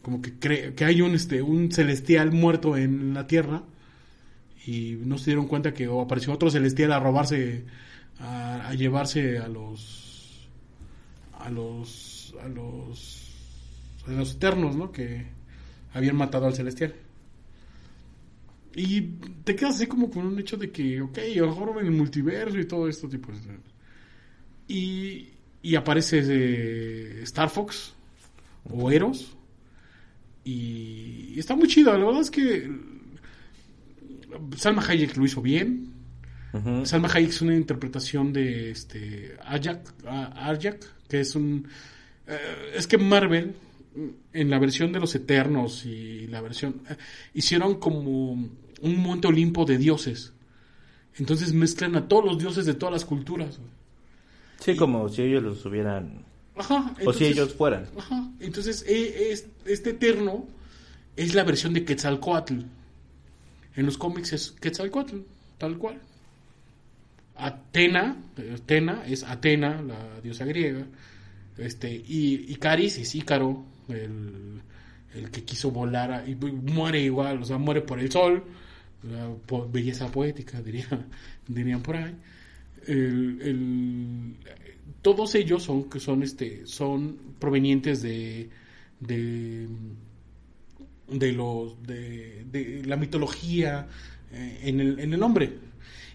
[0.03, 3.62] Como que, cre- que hay un, este, un celestial muerto en la Tierra
[4.66, 7.64] y no se dieron cuenta que apareció otro celestial a robarse,
[8.18, 10.48] a, a llevarse a los,
[11.38, 13.35] a los, a los,
[14.07, 14.90] a los eternos, ¿no?
[14.92, 15.26] Que
[15.92, 16.94] habían matado al celestial.
[18.74, 19.00] Y
[19.44, 21.92] te quedas así como con un hecho de que, ok, a lo mejor en el
[21.92, 23.33] multiverso y todo esto tipo.
[24.68, 25.28] Y,
[25.62, 27.94] y aparece eh, Star Fox
[28.64, 29.37] o Eros.
[30.44, 31.96] Y está muy chido.
[31.96, 32.70] La verdad es que
[34.56, 35.92] Salma Hayek lo hizo bien.
[36.85, 41.66] Salma Hayek es una interpretación de este Arjak, que es un...
[42.26, 43.54] Eh, es que Marvel,
[44.33, 46.83] en la versión de los Eternos y la versión...
[46.88, 46.96] Eh,
[47.35, 50.33] hicieron como un monte olimpo de dioses.
[51.16, 53.59] Entonces mezclan a todos los dioses de todas las culturas.
[54.61, 56.24] Sí, como si ellos los hubieran...
[56.57, 57.87] Ajá, o si ellos fueran.
[57.96, 59.33] Ajá, entonces e,
[59.64, 60.46] este Eterno
[61.16, 62.61] es la versión de Quetzalcoatl.
[63.76, 65.20] En los cómics es Quetzalcoatl,
[65.57, 66.00] tal cual.
[67.37, 68.16] Atena,
[68.55, 70.87] Atena es Atena, la diosa griega,
[71.57, 74.62] este, y Icaris es Ícaro, el,
[75.33, 78.44] que quiso volar y muere igual, o sea, muere por el sol,
[79.72, 80.87] belleza poética, diría,
[81.48, 82.16] dirían por ahí.
[85.03, 88.48] todos ellos son son este son provenientes de
[89.00, 89.68] de
[91.09, 93.88] de los de, de la mitología
[94.33, 95.70] eh, en, el, en el hombre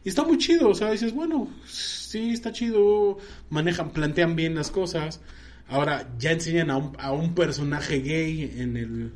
[0.05, 3.17] y está muy chido, o sea, dices, bueno, sí, está chido,
[3.49, 5.19] manejan, plantean bien las cosas.
[5.67, 9.13] Ahora ya enseñan a un, a un personaje gay en el,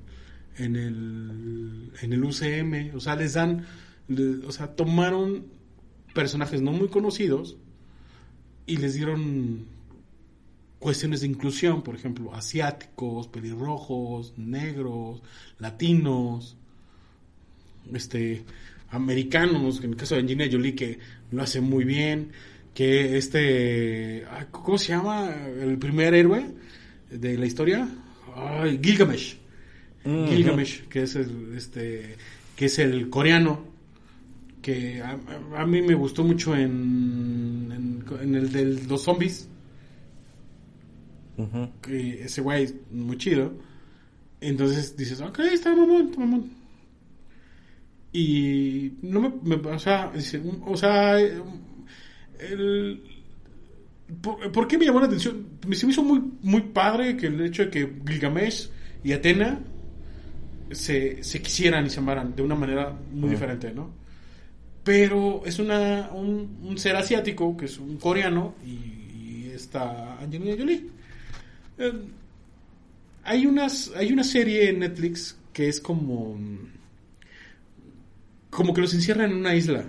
[0.57, 3.65] en el, en el UCM, o sea, les dan,
[4.45, 5.45] o sea, tomaron
[6.13, 7.57] personajes no muy conocidos
[8.65, 9.67] y les dieron
[10.79, 15.21] cuestiones de inclusión, por ejemplo, asiáticos, pelirrojos, negros,
[15.59, 16.55] latinos,
[17.93, 18.45] este,
[18.89, 20.99] americanos, en el caso de Angelina Jolie, que
[21.31, 22.31] lo hace muy bien,
[22.79, 25.35] que este, ¿cómo se llama?
[25.59, 26.45] El primer héroe
[27.11, 27.85] de la historia,
[28.81, 29.35] Gilgamesh.
[30.05, 32.15] Gilgamesh, que es el, este,
[32.55, 33.65] que es el coreano,
[34.61, 39.49] que a, mí me gustó mucho en, en, el de los zombies.
[41.81, 43.55] que ese güey es muy chido.
[44.39, 46.49] Entonces dices, ok, está mamón, está mamón.
[48.13, 50.13] Y no me, o sea,
[50.65, 51.17] o sea,
[52.39, 53.03] el,
[54.21, 55.45] ¿por, qué me llamó la atención?
[55.67, 58.69] Me, se me hizo muy, muy padre que el hecho de que Gilgamesh
[59.03, 59.59] y Atena
[60.71, 63.91] se, se quisieran y se amaran de una manera muy diferente, ¿no?
[64.83, 70.85] Pero es una, un, ser asiático, que es un coreano, y, está Angelina Jolie.
[71.77, 71.93] Eh,
[73.23, 76.37] hay, unas, hay una serie en Netflix que es como
[78.49, 79.85] como que los encierran en una isla.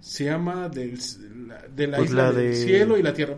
[0.00, 0.98] Se llama del,
[1.74, 3.34] de la pues isla del cielo y la tierra.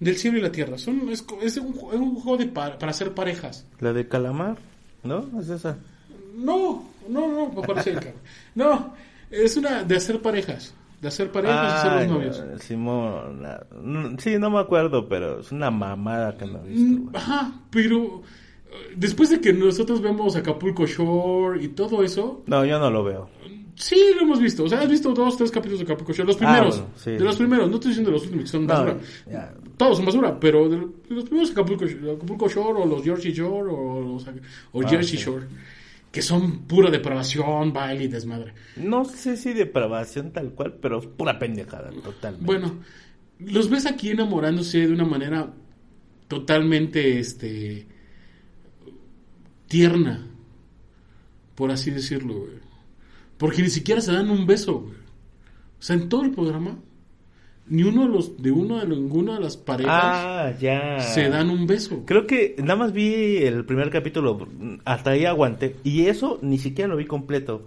[0.00, 0.78] del cielo y la tierra.
[0.78, 3.66] Son, es, es, un, es un, juego de para hacer parejas.
[3.80, 4.56] ¿La de calamar?
[5.04, 5.28] ¿No?
[5.40, 5.78] ¿Es esa?
[6.36, 7.96] No, no, no, me parece
[8.54, 8.94] No,
[9.30, 10.74] es una de hacer parejas.
[11.00, 12.42] De hacer parejas y ser los novios.
[12.62, 13.46] Simón,
[14.18, 17.02] sí, no me acuerdo, pero es una mamada que no he visto.
[17.02, 18.22] Mm, ajá, pero
[18.96, 22.42] después de que nosotros vemos Acapulco Shore y todo eso.
[22.46, 23.28] No, yo no lo veo.
[23.76, 24.64] Sí, lo hemos visto.
[24.64, 26.24] O sea, has visto dos, tres capítulos de Shore.
[26.24, 26.84] Los ah, primeros.
[27.04, 27.68] de los primeros.
[27.68, 28.98] No estoy diciendo de los últimos que son basura.
[29.76, 30.40] Todos son basura.
[30.40, 34.26] Pero de los primeros Acapulco, Acapulco Shore o los Jersey Shore o, los,
[34.72, 35.46] o ah, Jersey Shore.
[36.10, 38.54] Que son pura depravación, baile y desmadre.
[38.76, 42.46] No sé si depravación tal cual, pero es pura pendejada, totalmente.
[42.46, 42.76] Bueno,
[43.40, 45.52] los ves aquí enamorándose de una manera
[46.28, 47.86] totalmente, este
[49.68, 50.26] tierna,
[51.54, 52.65] por así decirlo, güey.
[53.38, 54.94] Porque ni siquiera se dan un beso, güey.
[55.78, 56.78] O sea, en todo el programa,
[57.68, 61.00] ni uno de los, de uno de ninguna de las parejas ah, ya.
[61.00, 62.04] se dan un beso.
[62.06, 64.48] Creo que nada más vi el primer capítulo,
[64.84, 65.76] hasta ahí aguanté.
[65.84, 67.66] Y eso ni siquiera lo vi completo,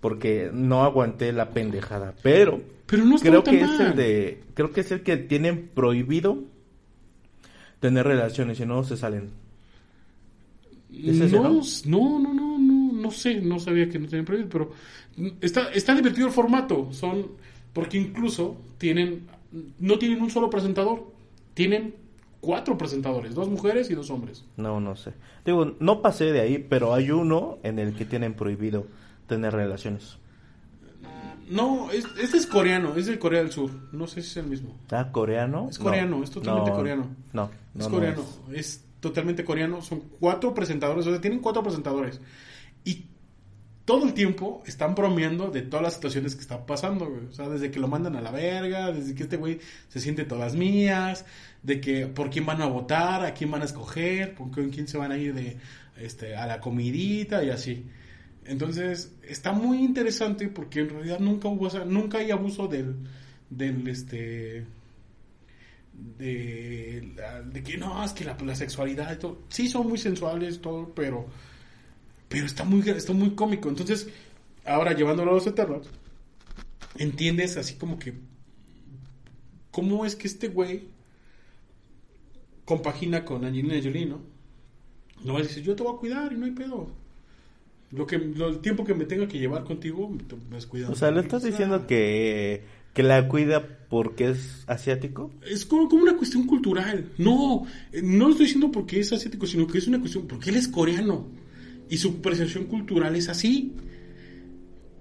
[0.00, 2.14] porque no aguanté la pendejada.
[2.22, 6.38] Pero, Pero no creo que es el de, creo que es el que tienen prohibido
[7.80, 9.30] tener relaciones y no se salen.
[10.90, 12.49] No, no, no, no,
[13.10, 14.70] no sé, no sabía que no tenían prohibido, pero
[15.40, 17.32] está, está divertido el formato, son,
[17.72, 19.26] porque incluso tienen,
[19.80, 21.12] no tienen un solo presentador,
[21.54, 21.94] tienen
[22.40, 24.44] cuatro presentadores, dos mujeres y dos hombres.
[24.56, 25.12] No, no sé.
[25.44, 28.86] Digo, no pasé de ahí, pero hay uno en el que tienen prohibido
[29.26, 30.16] tener relaciones.
[31.48, 33.72] No, este es coreano, es de Corea del Sur.
[33.90, 34.76] No sé si es el mismo.
[34.92, 35.66] Ah, coreano.
[35.68, 37.08] Es coreano, es totalmente coreano.
[37.32, 37.80] No, no.
[37.80, 38.22] Es coreano.
[38.52, 39.82] es totalmente coreano.
[39.82, 42.20] Son cuatro presentadores, o sea, tienen cuatro presentadores.
[42.84, 43.06] Y
[43.84, 47.12] todo el tiempo están bromeando de todas las situaciones que están pasando.
[47.28, 50.24] O sea, desde que lo mandan a la verga, desde que este güey se siente
[50.24, 51.24] todas mías,
[51.62, 54.98] de que por quién van a votar, a quién van a escoger, por quién se
[54.98, 55.56] van a ir de
[55.98, 57.84] este a la comidita y así.
[58.44, 62.96] Entonces, está muy interesante porque en realidad nunca hubo, nunca hay abuso del,
[63.50, 64.66] del, este,
[66.18, 67.14] de,
[67.52, 70.92] de que no, es que la, la sexualidad y todo, sí son muy sensuales, todo,
[70.94, 71.26] pero,
[72.30, 73.68] pero está muy, está muy cómico.
[73.68, 74.08] Entonces,
[74.64, 75.86] ahora llevándolo a los eternos,
[76.96, 78.14] entiendes así como que,
[79.72, 80.84] ¿cómo es que este güey
[82.64, 84.20] compagina con Angelina Jolie, no?
[85.24, 86.88] No vas a decir, yo te voy a cuidar y no hay pedo.
[87.90, 90.08] Lo que, lo- el tiempo que me tenga que llevar contigo,
[90.48, 90.92] me has cuidado.
[90.92, 92.62] O sea, ¿le estás diciendo que,
[92.94, 95.32] que la cuida porque es asiático?
[95.44, 97.10] Es como, como una cuestión cultural.
[97.18, 100.50] No, eh, no lo estoy diciendo porque es asiático, sino que es una cuestión porque
[100.50, 101.26] él es coreano
[101.90, 103.74] y su percepción cultural es así.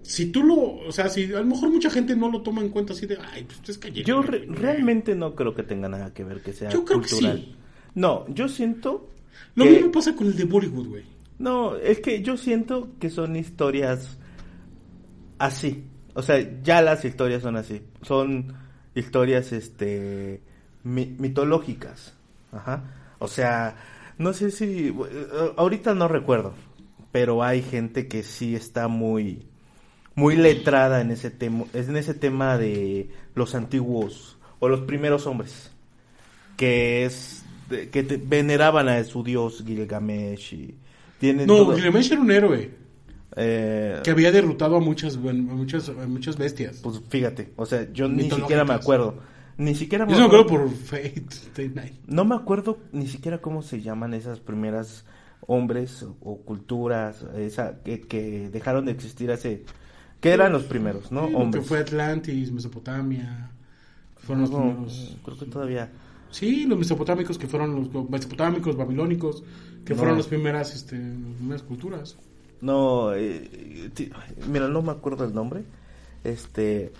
[0.01, 0.55] Si tú lo,
[0.87, 3.17] o sea, si a lo mejor mucha gente no lo toma en cuenta así de,
[3.31, 4.05] ay, pues usted es.
[4.05, 7.09] Yo re- realmente no creo que tenga nada que ver que sea Yo creo que
[7.09, 7.37] cultural.
[7.37, 7.55] sí.
[7.95, 9.09] No, yo siento
[9.55, 11.03] Lo que- mismo pasa con el de Bollywood, güey.
[11.37, 14.17] No, es que yo siento que son historias
[15.37, 15.83] así.
[16.15, 17.81] O sea, ya las historias son así.
[18.01, 18.53] Son
[18.95, 20.41] historias, este,
[20.83, 22.13] mi- mitológicas.
[22.51, 22.83] Ajá.
[23.19, 23.75] O sea,
[24.17, 24.93] no sé si, eh,
[25.55, 26.53] ahorita no recuerdo,
[27.11, 29.45] pero hay gente que sí está muy,
[30.15, 35.71] muy letrada en ese tema, en ese tema de los antiguos o los primeros hombres,
[36.57, 40.75] que es, de- que te- veneraban a su dios Gilgamesh y
[41.19, 42.71] tienen No, todo- Gilgamesh era un héroe
[43.35, 46.77] eh, que había derrotado a muchas, a muchas, a muchas bestias.
[46.83, 49.19] pues fíjate, o sea, yo ni siquiera me acuerdo,
[49.57, 51.93] ni siquiera Yo se me acuerdo por Fate Night.
[52.07, 55.05] No me acuerdo ni siquiera cómo se llaman esas primeras
[55.49, 59.65] hombres o, culturas esa que, que dejaron de existir hace
[60.21, 61.25] que eran los primeros, ¿no?
[61.25, 61.63] Sí, lo hombres.
[61.63, 63.51] Que fue Atlantis, Mesopotamia.
[64.17, 65.17] Fueron los primeros.
[65.23, 65.89] creo que todavía
[66.31, 69.43] Sí, los mesopotámicos que fueron los mesopotámicos, babilónicos,
[69.83, 69.99] que No.
[69.99, 72.17] fueron las primeras, este, las primeras culturas.
[72.61, 73.89] No, eh,
[74.47, 75.63] mira, no me acuerdo el nombre.
[76.23, 76.91] Este,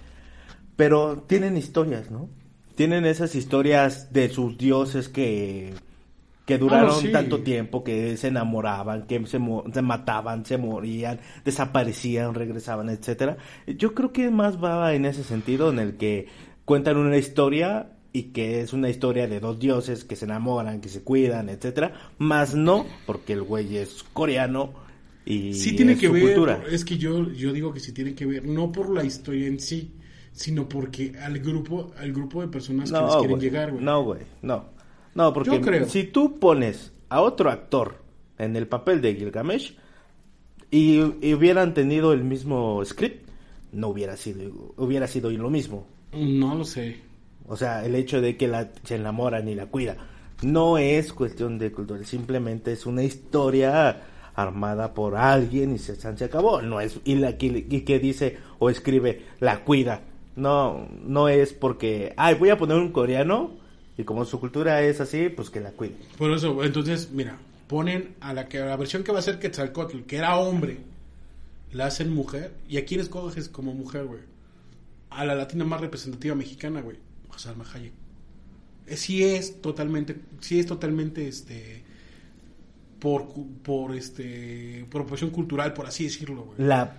[0.76, 2.30] pero tienen historias, ¿no?
[2.76, 5.74] Tienen esas historias de sus dioses que
[6.50, 7.12] que duraron Ah, sí.
[7.12, 13.38] tanto tiempo, que se enamoraban, que se, mo- se mataban, se morían, desaparecían, regresaban, etcétera.
[13.68, 16.28] Yo creo que más va en ese sentido en el que
[16.66, 20.90] cuentan una historia y que es una historia de dos dioses que se enamoran, que
[20.90, 24.74] se cuidan, etcétera, más no porque el güey es coreano
[25.26, 26.64] y Sí tiene es que su ver, cultura.
[26.72, 29.60] es que yo, yo digo que sí tiene que ver, no por la historia en
[29.60, 29.94] sí,
[30.32, 33.84] sino porque al grupo, al grupo de personas que les quieren llegar, güey.
[33.84, 34.22] No, güey.
[34.42, 34.79] No.
[35.15, 35.88] No, porque Yo creo.
[35.88, 37.98] si tú pones a otro actor
[38.38, 39.76] en el papel de Gilgamesh
[40.72, 43.28] y, y hubieran tenido el mismo script,
[43.72, 45.86] no hubiera sido hubiera sido lo mismo.
[46.13, 46.98] No lo sé.
[47.48, 49.98] O sea, el hecho de que la, se enamoran y la cuida
[50.41, 54.02] no es cuestión de cultura, simplemente es una historia
[54.36, 56.62] armada por alguien y se, se acabó.
[56.62, 60.02] No es y la y que dice o escribe la cuida.
[60.36, 63.59] No, no es porque, ay, voy a poner un coreano
[64.00, 65.96] y como su cultura es así, pues que la cuide.
[66.18, 69.40] Por eso, entonces, mira, ponen a la que a la versión que va a ser
[69.40, 70.78] Quetzalcóatl, que era hombre,
[71.72, 74.22] la hacen mujer, y a quién escoges como mujer, güey.
[75.10, 76.98] A la latina más representativa mexicana, güey,
[77.36, 77.92] a Salma Hayek.
[78.88, 81.84] Eh, Sí es totalmente, sí es totalmente, este,
[83.00, 83.28] por,
[83.64, 86.58] por, este, por oposición cultural, por así decirlo, güey.
[86.68, 86.96] La,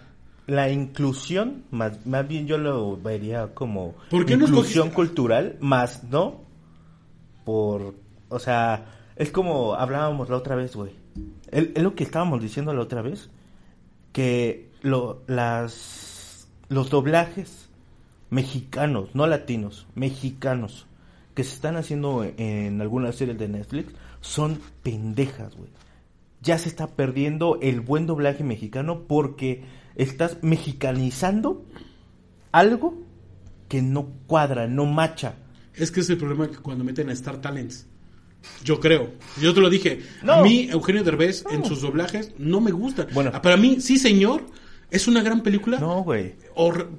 [0.46, 5.56] la inclusión, más, más bien yo lo vería como ¿Por qué no inclusión escogiste- cultural,
[5.60, 6.40] más no
[7.50, 7.94] por,
[8.28, 8.86] o sea,
[9.16, 10.92] es como hablábamos la otra vez, güey.
[11.50, 13.28] Es lo que estábamos diciendo la otra vez,
[14.12, 17.68] que las, los doblajes
[18.30, 20.86] mexicanos, no latinos, mexicanos,
[21.34, 25.70] que se están haciendo en algunas series de Netflix, son pendejas, güey
[26.42, 31.64] ya se está perdiendo el buen doblaje mexicano porque estás mexicanizando
[32.52, 32.94] algo
[33.68, 35.34] que no cuadra, no macha.
[35.74, 37.86] Es que es el problema que cuando meten a Star Talents.
[38.64, 39.12] Yo creo.
[39.40, 40.00] Yo te lo dije.
[40.22, 40.32] No.
[40.34, 41.50] A mí, Eugenio Derbez, No.
[41.52, 43.06] en sus doblajes, no me gusta.
[43.12, 43.30] Bueno.
[43.42, 44.46] Para mí, sí, señor,
[44.90, 45.78] es una gran película.
[45.78, 46.34] No, güey.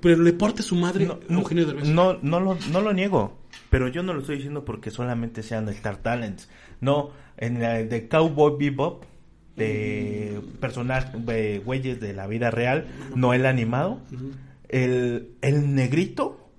[0.01, 1.87] pero le porta su madre No, a Eugenio Derbez.
[1.87, 5.67] no, no, lo, no lo niego, pero yo no lo estoy diciendo porque solamente sean
[5.69, 6.47] Star Talents.
[6.79, 9.03] No, en la de Cowboy Bebop,
[9.55, 13.99] de personajes, de güeyes de la vida real, no el animado,
[14.69, 16.49] el, el negrito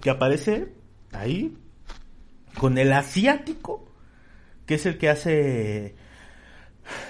[0.00, 0.68] que aparece
[1.14, 1.56] ahí
[2.58, 3.88] con el asiático
[4.66, 5.94] que es el que hace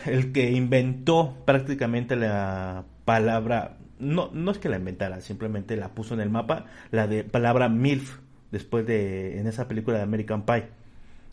[0.07, 6.15] el que inventó prácticamente la palabra no no es que la inventara simplemente la puso
[6.15, 8.19] en el mapa la de palabra milf
[8.51, 10.69] después de en esa película de American Pie.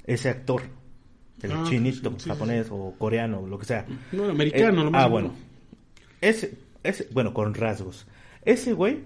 [0.05, 0.63] Ese actor
[1.43, 3.85] el Ah, chinito sí, sí, japonés o coreano lo que sea.
[4.11, 5.33] No, americano, Eh, lo más ah bueno.
[6.21, 8.07] ese, ese, bueno, con rasgos.
[8.43, 8.99] Ese güey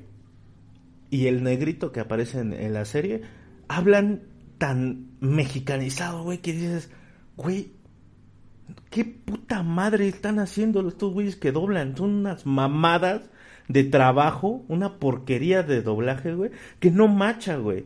[1.10, 3.22] y el negrito que aparece en, en la serie
[3.68, 4.24] hablan
[4.58, 6.90] tan mexicanizado, güey, que dices,
[7.36, 7.74] güey,
[8.90, 11.96] ¿qué puta madre están haciendo estos güeyes que doblan?
[11.98, 13.30] Son unas mamadas
[13.68, 17.86] de trabajo, una porquería de doblaje, güey, que no macha, güey.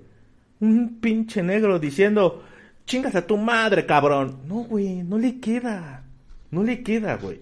[0.59, 2.43] Un pinche negro diciendo,
[2.85, 4.39] chingas a tu madre, cabrón.
[4.47, 6.03] No, güey, no le queda.
[6.51, 7.41] No le queda, güey.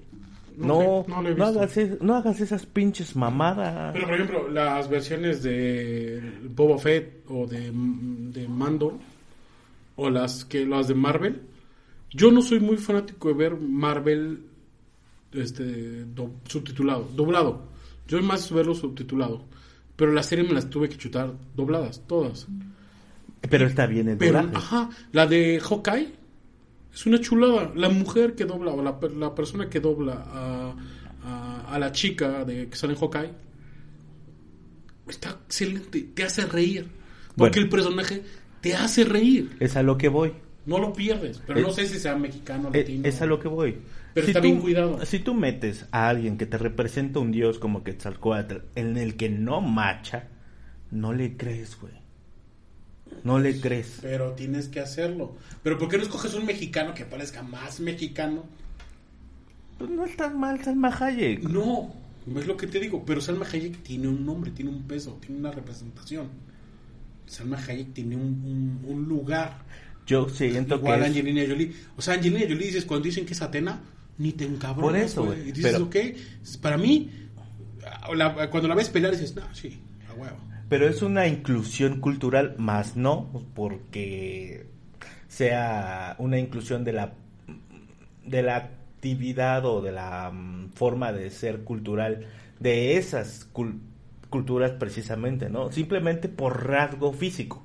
[0.57, 3.93] No, No, hagas, es- no hagas esas pinches mamadas.
[3.93, 8.99] Pero, por ejemplo, las versiones de Boba Fett o de, de Mando
[9.95, 11.41] o las que las de Marvel,
[12.11, 14.45] yo no soy muy fanático de ver Marvel
[15.33, 17.67] este do- subtitulado, doblado.
[18.07, 19.43] Yo más verlo subtitulado.
[19.95, 22.47] Pero las series me las tuve que chutar dobladas, todas.
[23.49, 24.57] Pero está bien el Pero, doblaje.
[24.57, 26.13] ajá, la de Hawkeye
[26.99, 27.71] es una chulada.
[27.75, 30.75] La mujer que dobla, o la, la persona que dobla a,
[31.23, 33.31] a, a la chica de que sale en Hawkeye,
[35.07, 36.01] está excelente.
[36.13, 36.87] Te hace reír.
[37.35, 37.65] Porque Bueno.
[37.65, 38.23] el personaje
[38.61, 39.55] te hace reír.
[39.59, 40.33] Es a lo que voy.
[40.65, 41.41] No lo pierdes.
[41.45, 43.07] Pero no Es- sé si sea mexicano, Eh, latino.
[43.07, 43.77] Es a lo que voy.
[44.13, 45.05] Pero está bien cuidado.
[45.05, 49.29] Si tú metes a alguien que te representa un dios como Quetzalcóatl en el que
[49.29, 50.27] no macha,
[50.91, 51.93] no le crees, güey.
[53.23, 53.99] No le crees.
[54.01, 55.35] Pero tienes que hacerlo.
[55.63, 58.43] Pero ¿por qué no escoges un mexicano que parezca más mexicano?
[59.77, 61.43] Pues no estás mal, Salma Hayek.
[61.43, 61.93] No,
[62.25, 65.17] no es lo que te digo, pero Salma Hayek tiene un nombre, tiene un peso,
[65.21, 66.27] tiene una representación.
[67.25, 69.59] Salma Hayek tiene un, un- un lugar.
[70.07, 71.73] Yo siento Igual que es- Angelina Jolie.
[71.97, 73.81] O sea, Angelina Jolie dices, cuando dicen que es Atena,
[74.17, 75.95] ni te encabronas, Por eso, güey, Y dices, pero- ok,
[76.61, 77.11] para mí,
[78.15, 80.37] la- cuando la ves pelear dices, no, sí, a huevo.
[80.69, 84.65] Pero es una inclusión cultural, más no porque
[85.27, 87.13] sea una inclusión de la
[88.25, 92.25] de la actividad o de la mm, forma de ser cultural
[92.59, 93.79] de esas cul-
[94.29, 95.71] culturas precisamente, ¿no?
[95.71, 97.63] Simplemente por rasgo físico.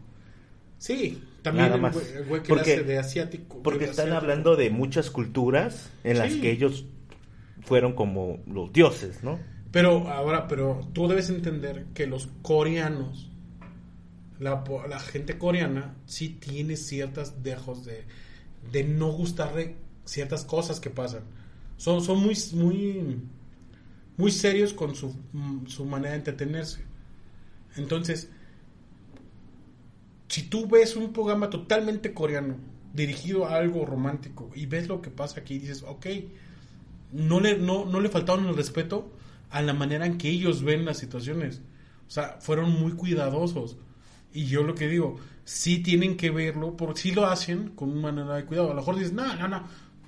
[0.78, 1.96] Sí, también Nada más.
[2.14, 3.60] el güey que Porque- hace de asiático.
[3.64, 4.22] Porque de están asiático.
[4.30, 6.40] hablando de muchas culturas en las Sí.
[6.40, 6.84] que ellos
[7.62, 9.40] fueron como los dioses, ¿no?
[9.72, 13.30] Pero ahora, pero tú debes entender que los coreanos,
[14.38, 18.04] la, la gente coreana, sí tiene ciertas dejos de,
[18.70, 21.22] de no gustarle ciertas cosas que pasan.
[21.78, 23.22] Son, son muy, muy,
[24.18, 26.84] muy serios con su, mm, su manera de entretenerse.
[27.76, 28.28] Entonces,
[30.28, 32.56] si tú ves un programa totalmente coreano,
[32.92, 36.06] dirigido a algo romántico, y ves lo que pasa aquí, dices, ok,
[37.12, 39.10] no le, no, no le faltaron el respeto
[39.52, 41.60] a la manera en que ellos ven las situaciones.
[42.06, 43.76] O sea, fueron muy cuidadosos.
[44.32, 48.12] Y yo lo que digo, sí tienen que verlo, porque sí lo hacen con una
[48.12, 48.68] manera de cuidado.
[48.68, 49.62] A lo mejor dices, no, no, no.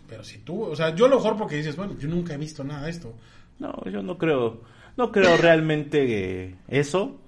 [0.09, 2.39] Pero si tú, o sea, yo a lo mejor porque dices, bueno, yo nunca he
[2.39, 3.15] visto nada de esto.
[3.59, 4.63] No, yo no creo,
[4.97, 7.19] no creo realmente eso,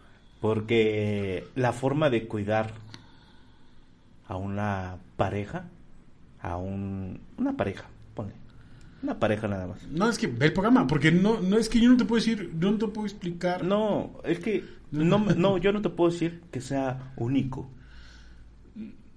[0.40, 2.72] porque la forma de cuidar
[4.26, 5.68] a una pareja,
[6.40, 8.34] a un, una pareja, ponle,
[9.02, 9.86] una pareja nada más.
[9.90, 12.18] No, es que ve el programa, porque no, no es que yo no te puedo
[12.20, 13.64] decir, yo no te puedo explicar.
[13.64, 17.70] No, es que no, no, yo no te puedo decir que sea único.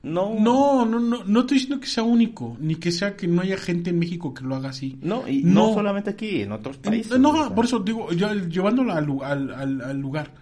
[0.02, 3.42] No, No, no, no, no estoy diciendo que sea único, ni que sea que no
[3.42, 4.98] haya gente en México que lo haga así.
[5.02, 5.74] no, y no, No.
[5.74, 7.12] solamente aquí, en otros países.
[7.12, 7.54] Eh, No, o sea.
[7.56, 10.34] por eso digo, yo, llevándolo al, lu- al, al- al lugar.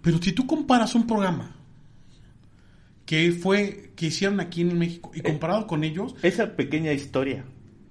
[0.00, 1.54] Pero si tú comparas un programa
[3.04, 7.44] que fue, que hicieron aquí en México y comparado con ellos, Esa pequeña historia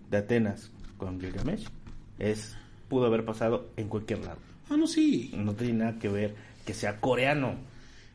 [0.10, 0.72] de Atenas
[1.06, 1.66] con Gilgamesh
[2.20, 2.56] es
[2.90, 4.38] pudo haber pasado en cualquier lado.
[4.70, 6.36] ah, no, sí, No tiene nada que ver
[6.66, 7.56] que sea coreano.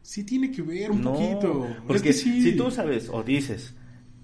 [0.03, 1.66] sí tiene que ver un no, poquito.
[1.66, 2.43] Es porque que sí.
[2.43, 3.74] si tú sabes o dices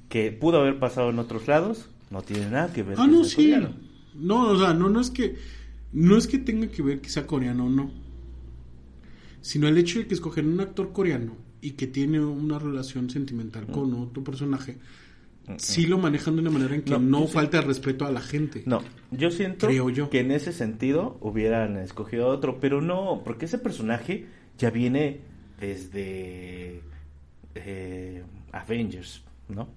[0.09, 3.25] que pudo haber pasado en otros lados, no tiene nada que ver Ah, que no,
[3.25, 3.37] sea sí.
[3.51, 3.75] coreano.
[4.15, 5.37] No, o sea, no, no es que,
[5.93, 7.91] no es que tenga que ver que sea coreano o no.
[9.41, 13.67] Sino el hecho de que escogen un actor coreano y que tiene una relación sentimental
[13.67, 14.03] con Mm.
[14.03, 14.79] otro personaje,
[15.59, 18.21] sí lo manejan de una manera en que No, no, sí- falta respeto a la
[18.21, 18.63] gente.
[18.67, 20.11] No, yo siento Creo yo.
[20.11, 24.27] que en ese sentido hubieran escogido otro, pero no, porque ese personaje
[24.59, 25.21] ya viene
[25.61, 26.81] desde
[27.55, 28.23] eh,
[28.53, 29.69] Avengers, ¿no?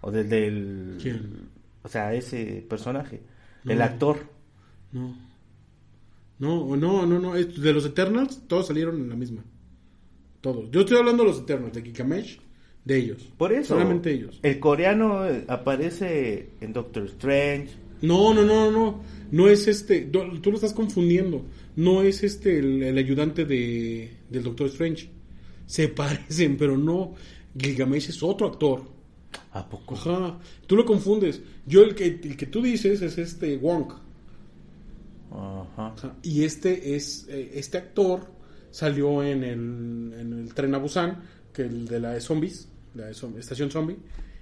[0.00, 0.98] O desde el...
[1.00, 1.48] ¿Quién?
[1.82, 3.22] O sea, ese personaje,
[3.64, 3.72] No.
[3.72, 4.18] el actor.
[4.92, 5.16] No.
[6.38, 7.34] No, no, no, no.
[7.34, 9.42] De los Eternals, todos salieron en la misma.
[10.40, 10.70] Todos.
[10.70, 12.38] Yo estoy hablando de los Eternals, de Gilgamesh,
[12.86, 13.28] de ellos.
[13.36, 14.38] Por eso, Solamente ellos.
[14.42, 17.70] el coreano eh, aparece en Doctor Strange.
[18.00, 19.02] No, no, no, no.
[19.32, 20.02] No es este.
[20.02, 21.44] Tú lo estás confundiendo.
[21.74, 25.10] No es este el, el ayudante de, del Doctor Strange.
[25.66, 27.14] Se parecen, pero no.
[27.58, 28.84] Gilgamesh es otro actor.
[29.50, 29.96] ¿A poco?
[29.96, 30.38] Ajá.
[30.68, 31.42] Tú lo confundes.
[31.66, 33.92] Yo el que, el que tú dices es este Wong.
[35.32, 35.88] Ajá.
[35.88, 36.16] Ajá.
[36.22, 38.30] Y este es eh, este actor
[38.70, 43.10] salió en el, en el tren a Busan, que el de la de zombies, la
[43.10, 43.96] estación zombie,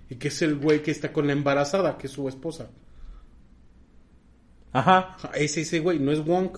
[0.09, 2.71] y que es el güey que está con la embarazada, que es su esposa.
[4.73, 5.17] Ajá.
[5.35, 6.57] Es ese güey, no es Wong.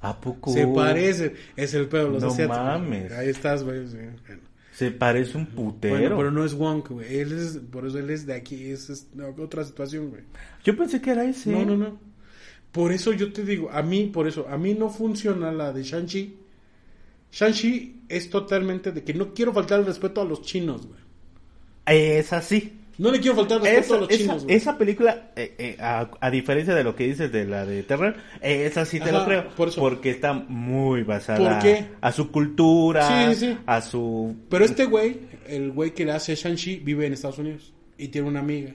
[0.00, 0.52] ¿A poco?
[0.52, 2.58] Se parece, es el pedo los No asiáticos.
[2.58, 3.12] mames.
[3.12, 3.86] Ahí estás, güey.
[3.88, 3.96] sí.
[4.72, 5.94] Se parece un putero.
[5.96, 7.18] Bueno, pero no es Wong, güey.
[7.20, 9.06] Él es, por eso él es de aquí, es, es
[9.38, 10.22] otra situación, güey.
[10.64, 11.50] Yo pensé que era ese.
[11.52, 11.98] No, no, no.
[12.72, 15.84] Por eso yo te digo, a mí, por eso, a mí no funciona la de
[15.84, 16.36] Shang-Chi.
[17.30, 20.98] Shang-Chi es totalmente de que no quiero faltar el respeto a los chinos, güey.
[21.86, 22.80] Es así.
[22.96, 24.56] No le quiero faltar respeto Esa, a los esa- chinos, güey.
[24.56, 28.14] esa película, eh, eh, a, a diferencia de lo que dices de la de Terror,
[28.40, 29.48] eh, esa sí te Ajá, lo creo.
[29.56, 29.80] por eso.
[29.80, 31.60] Porque está muy basada
[32.00, 33.58] a su cultura, Sí, sí, sí.
[33.66, 34.36] a su...
[34.48, 35.18] Pero este güey,
[35.48, 38.72] el güey que le hace Shang-Chi, vive en Estados Unidos y tiene una amiga.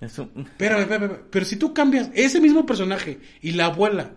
[0.00, 0.28] Eso,
[0.58, 4.10] Pero, pero, pero, pero si tú cambias ese mismo personaje y la abuela,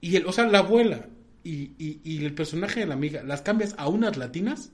[0.00, 1.06] y el, o sea, la abuela
[1.44, 4.70] y, y, y el personaje de la amiga, las cambias a unas latinas,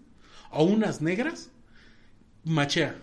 [0.50, 1.50] a unas negras,
[2.48, 2.96] machea.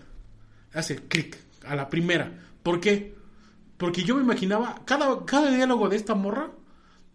[0.73, 2.39] Hace clic a la primera.
[2.63, 3.15] ¿Por qué?
[3.77, 6.51] Porque yo me imaginaba, cada, cada diálogo de esta morra,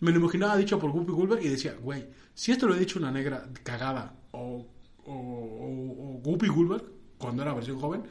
[0.00, 2.98] me lo imaginaba dicho por Guppy Gulber y decía, güey, si esto lo he dicho
[2.98, 4.66] una negra cagada o,
[5.04, 6.84] o, o, o Guppy Gulber,
[7.18, 8.02] cuando era versión joven,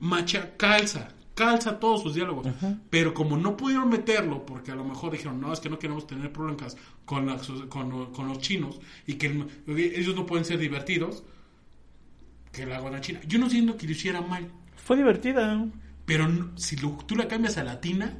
[0.00, 2.46] macha, calza, calza todos sus diálogos.
[2.90, 6.06] Pero como no pudieron meterlo, porque a lo mejor dijeron, no, es que no queremos
[6.06, 9.48] tener problemas con, las- con, con los chinos y que el-
[9.78, 11.22] ellos no pueden ser divertidos,
[12.52, 13.20] que la hagan a China.
[13.26, 14.50] Yo no siento que lo hiciera mal.
[14.76, 15.66] fue divertida.
[16.06, 18.16] Pero no- si lo- tú la cambias a latina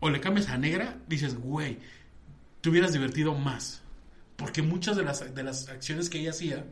[0.00, 1.78] o le cambias a negra, dices, güey,
[2.60, 3.82] te hubieras divertido más.
[4.36, 6.64] Porque muchas de las, de las acciones que ella hacía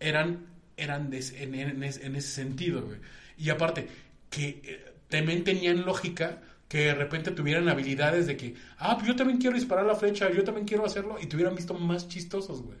[0.00, 2.98] eran, eran de ese- en, en ese- en ese sentido, güey.
[3.38, 3.88] Y aparte,
[4.30, 9.14] que eh, también tenían lógica que de repente tuvieran habilidades de que, ah, pues yo
[9.16, 12.62] también quiero disparar la flecha, yo también quiero hacerlo, y te hubieran visto más chistosos,
[12.62, 12.78] güey.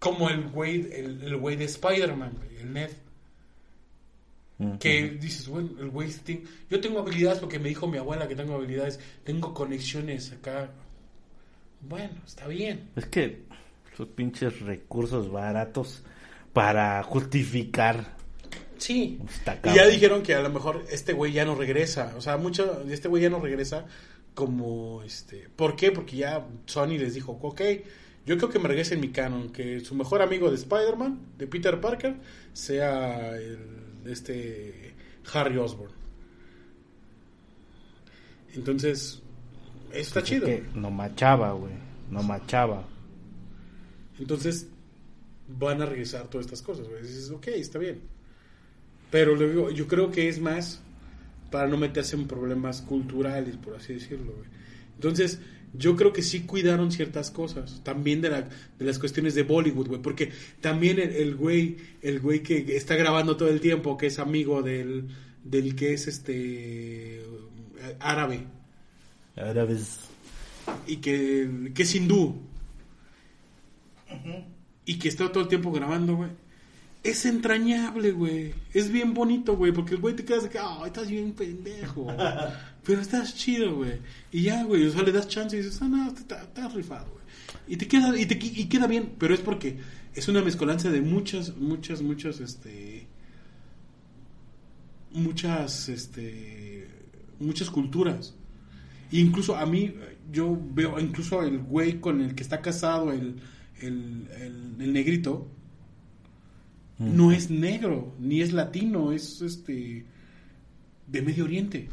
[0.00, 2.90] Como el güey, el, el güey de Spider-Man, el Ned.
[4.78, 8.36] Que dices, bueno, el güey tiene- Yo tengo habilidades porque me dijo mi abuela que
[8.36, 9.00] tengo habilidades.
[9.24, 10.68] Tengo conexiones acá.
[11.80, 12.90] Bueno, está bien.
[12.94, 13.40] Es que
[13.96, 16.02] sus pinches recursos baratos
[16.52, 18.16] para justificar.
[18.76, 19.18] Sí.
[19.64, 22.12] Y ya dijeron que a lo mejor este güey ya no regresa.
[22.18, 23.86] O sea, mucho este güey ya no regresa
[24.34, 25.48] como este.
[25.56, 25.90] ¿Por qué?
[25.90, 27.62] Porque ya Sony les dijo, ok,
[28.26, 29.50] yo creo que me regrese en mi canon.
[29.50, 32.16] Que su mejor amigo de Spider-Man, de Peter Parker,
[32.52, 33.58] sea el,
[34.06, 34.94] este
[35.32, 35.92] Harry Osborn.
[38.54, 39.22] Entonces,
[39.92, 40.46] eso está Pues chido.
[40.46, 41.72] es que no machaba, güey.
[42.10, 42.86] No machaba.
[44.18, 44.68] Entonces
[45.48, 47.02] van a regresar todas estas cosas, güey.
[47.02, 48.00] Dices, ok, está bien.
[49.10, 50.80] Pero le digo, yo creo que es más
[51.50, 54.48] para no meterse en problemas culturales, por así decirlo, güey.
[54.94, 55.40] Entonces,
[55.72, 57.80] yo creo que sí cuidaron ciertas cosas.
[57.84, 60.02] También de, la, de las cuestiones de Bollywood, güey.
[60.02, 64.18] Porque también el, el güey, el güey que está grabando todo el tiempo, que es
[64.18, 65.08] amigo del,
[65.44, 67.22] del que es este
[67.98, 68.44] árabe
[69.36, 70.00] Ahora ves.
[70.86, 72.36] y que, que es hindú
[74.84, 76.30] y que está todo el tiempo grabando, güey.
[77.02, 78.52] Es entrañable, güey.
[78.74, 82.08] Es bien bonito, güey, porque el güey te quedas de que, ah, estás bien pendejo.
[82.84, 83.98] Pero estás chido, güey.
[84.32, 87.24] Y ya, güey, o sea, le das chance y dices, ah, no, estás rifado, güey.
[87.68, 89.78] Y te queda, y te y queda bien, pero es porque
[90.14, 93.06] es una mezcolanza de muchas, muchas, muchas, este,
[95.12, 96.88] muchas, este,
[97.38, 98.34] muchas culturas.
[99.12, 99.94] E incluso a mí,
[100.32, 103.40] yo veo, incluso el güey con el que está casado, el,
[103.80, 105.48] el, el, el negrito,
[106.98, 110.04] no es negro, ni es latino, es este
[111.06, 111.88] de Medio Oriente.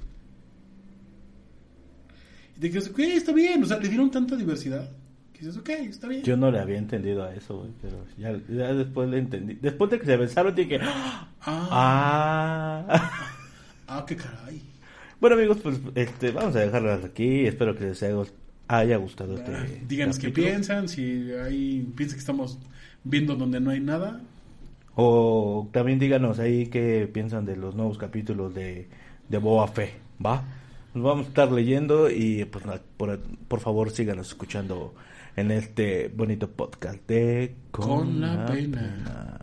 [2.58, 4.90] Y te quedas, ok, está bien, o sea, le dieron tanta diversidad.
[5.32, 6.24] Que dices, ok, está bien.
[6.24, 7.70] Yo no le había entendido a eso, güey.
[7.80, 9.54] Pero ya, ya después le entendí.
[9.62, 10.80] Después de que se besaron, dije.
[10.82, 11.30] ¡Ah!
[11.42, 13.12] Ah, ah.
[13.88, 14.62] ah, qué caray.
[15.20, 17.46] Bueno amigos, pues este, vamos a dejarlo hasta aquí.
[17.46, 18.16] Espero que les haya,
[18.68, 19.54] haya gustado este.
[19.54, 22.60] Ah, Díganos qué piensan, si hay, piensan que estamos
[23.04, 24.22] viendo donde no hay nada.
[24.96, 28.88] O también díganos ahí qué piensan de los nuevos capítulos de,
[29.30, 29.94] de Boa Fe,
[30.24, 30.44] ¿va?
[30.98, 32.66] Nos vamos a estar leyendo y pues
[32.98, 34.96] por, por favor síganos escuchando
[35.36, 39.37] en este bonito podcast de Con la pena.